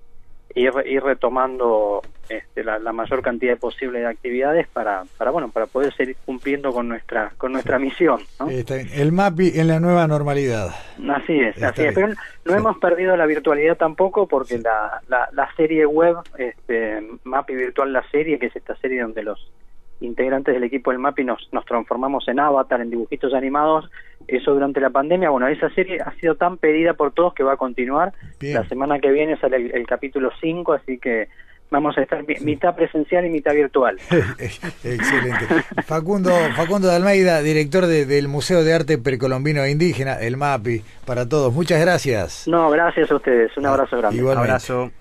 ir, 0.55 0.71
ir 0.85 1.03
retomando 1.03 2.01
este, 2.29 2.63
la, 2.63 2.79
mayor 2.91 3.21
cantidad 3.21 3.57
posible 3.57 3.99
de 3.99 4.07
actividades 4.07 4.67
para, 4.69 5.03
para 5.17 5.29
bueno 5.31 5.49
para 5.49 5.67
poder 5.67 5.93
seguir 5.93 6.15
cumpliendo 6.25 6.71
con 6.71 6.87
nuestra 6.87 7.31
con 7.37 7.51
nuestra 7.51 7.77
misión 7.77 8.21
el 8.47 9.11
MAPI 9.11 9.59
en 9.59 9.67
la 9.67 9.79
nueva 9.79 10.07
normalidad. 10.07 10.73
Así 11.09 11.39
es 11.39 11.61
así 11.61 11.83
es. 11.83 11.93
pero 11.93 12.13
no 12.45 12.55
hemos 12.55 12.77
perdido 12.77 13.15
la 13.15 13.25
virtualidad 13.25 13.77
tampoco 13.77 14.27
porque 14.27 14.57
la, 14.57 15.01
la, 15.07 15.29
la, 15.33 15.53
serie 15.55 15.85
web 15.85 16.15
este, 16.37 17.05
MAPI 17.23 17.55
virtual 17.55 17.93
la 17.93 18.03
serie 18.09 18.39
que 18.39 18.47
es 18.47 18.55
esta 18.55 18.75
serie 18.77 19.01
donde 19.01 19.21
los 19.21 19.51
integrantes 19.99 20.53
del 20.53 20.63
equipo 20.63 20.91
del 20.91 20.99
MAPI 20.99 21.25
nos, 21.25 21.49
nos 21.51 21.65
transformamos 21.65 22.27
en 22.27 22.39
avatar, 22.39 22.81
en 22.81 22.89
dibujitos 22.89 23.33
animados, 23.33 23.89
eso 24.27 24.53
durante 24.53 24.79
la 24.79 24.89
pandemia. 24.89 25.29
Bueno, 25.29 25.47
esa 25.47 25.69
serie 25.69 25.99
ha 26.01 26.13
sido 26.15 26.35
tan 26.35 26.57
pedida 26.57 26.93
por 26.93 27.11
todos 27.11 27.33
que 27.33 27.43
va 27.43 27.53
a 27.53 27.57
continuar. 27.57 28.13
La 28.41 28.67
semana 28.67 28.99
que 28.99 29.11
viene 29.11 29.37
sale 29.37 29.71
el, 29.73 29.85
capítulo 29.87 30.31
5, 30.39 30.73
así 30.73 30.97
que 30.97 31.27
vamos 31.69 31.97
a 31.97 32.01
estar 32.01 32.23
mitad 32.41 32.75
presencial 32.75 33.25
y 33.25 33.29
mitad 33.29 33.53
virtual. 33.53 33.97
Excelente. 34.39 35.45
Facundo, 35.85 36.31
Facundo 36.55 36.87
de 36.87 36.95
Almeida, 36.95 37.41
director 37.41 37.85
del 37.85 38.27
Museo 38.27 38.63
de 38.63 38.73
Arte 38.73 38.97
Precolombino 38.97 39.63
e 39.63 39.71
Indígena, 39.71 40.19
el 40.19 40.37
MAPI, 40.37 40.83
para 41.05 41.27
todos. 41.27 41.53
Muchas 41.53 41.79
gracias. 41.81 42.47
No, 42.47 42.69
gracias 42.69 43.11
a 43.11 43.15
ustedes. 43.15 43.55
Un 43.57 43.65
abrazo 43.65 43.97
grande. 43.97 44.23
Un 44.23 44.37
abrazo. 44.37 44.91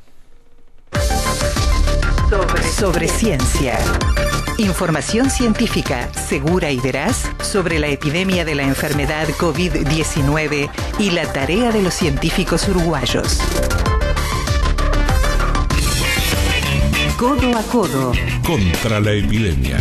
sobre 2.76 3.08
ciencia. 3.08 3.78
Información 4.59 5.31
científica 5.31 6.12
segura 6.14 6.71
y 6.71 6.79
veraz 6.79 7.29
sobre 7.43 7.81
la 7.81 7.88
epidemia 7.88 8.45
de 8.45 8.55
la 8.55 8.62
enfermedad 8.62 9.27
COVID-19 9.31 10.71
y 11.01 11.11
la 11.11 11.33
tarea 11.33 11.73
de 11.73 11.83
los 11.83 11.93
científicos 11.93 12.69
uruguayos. 12.69 13.40
Codo 17.17 17.57
a 17.59 17.62
codo. 17.62 18.12
Contra 18.47 19.01
la 19.01 19.12
epidemia. 19.12 19.81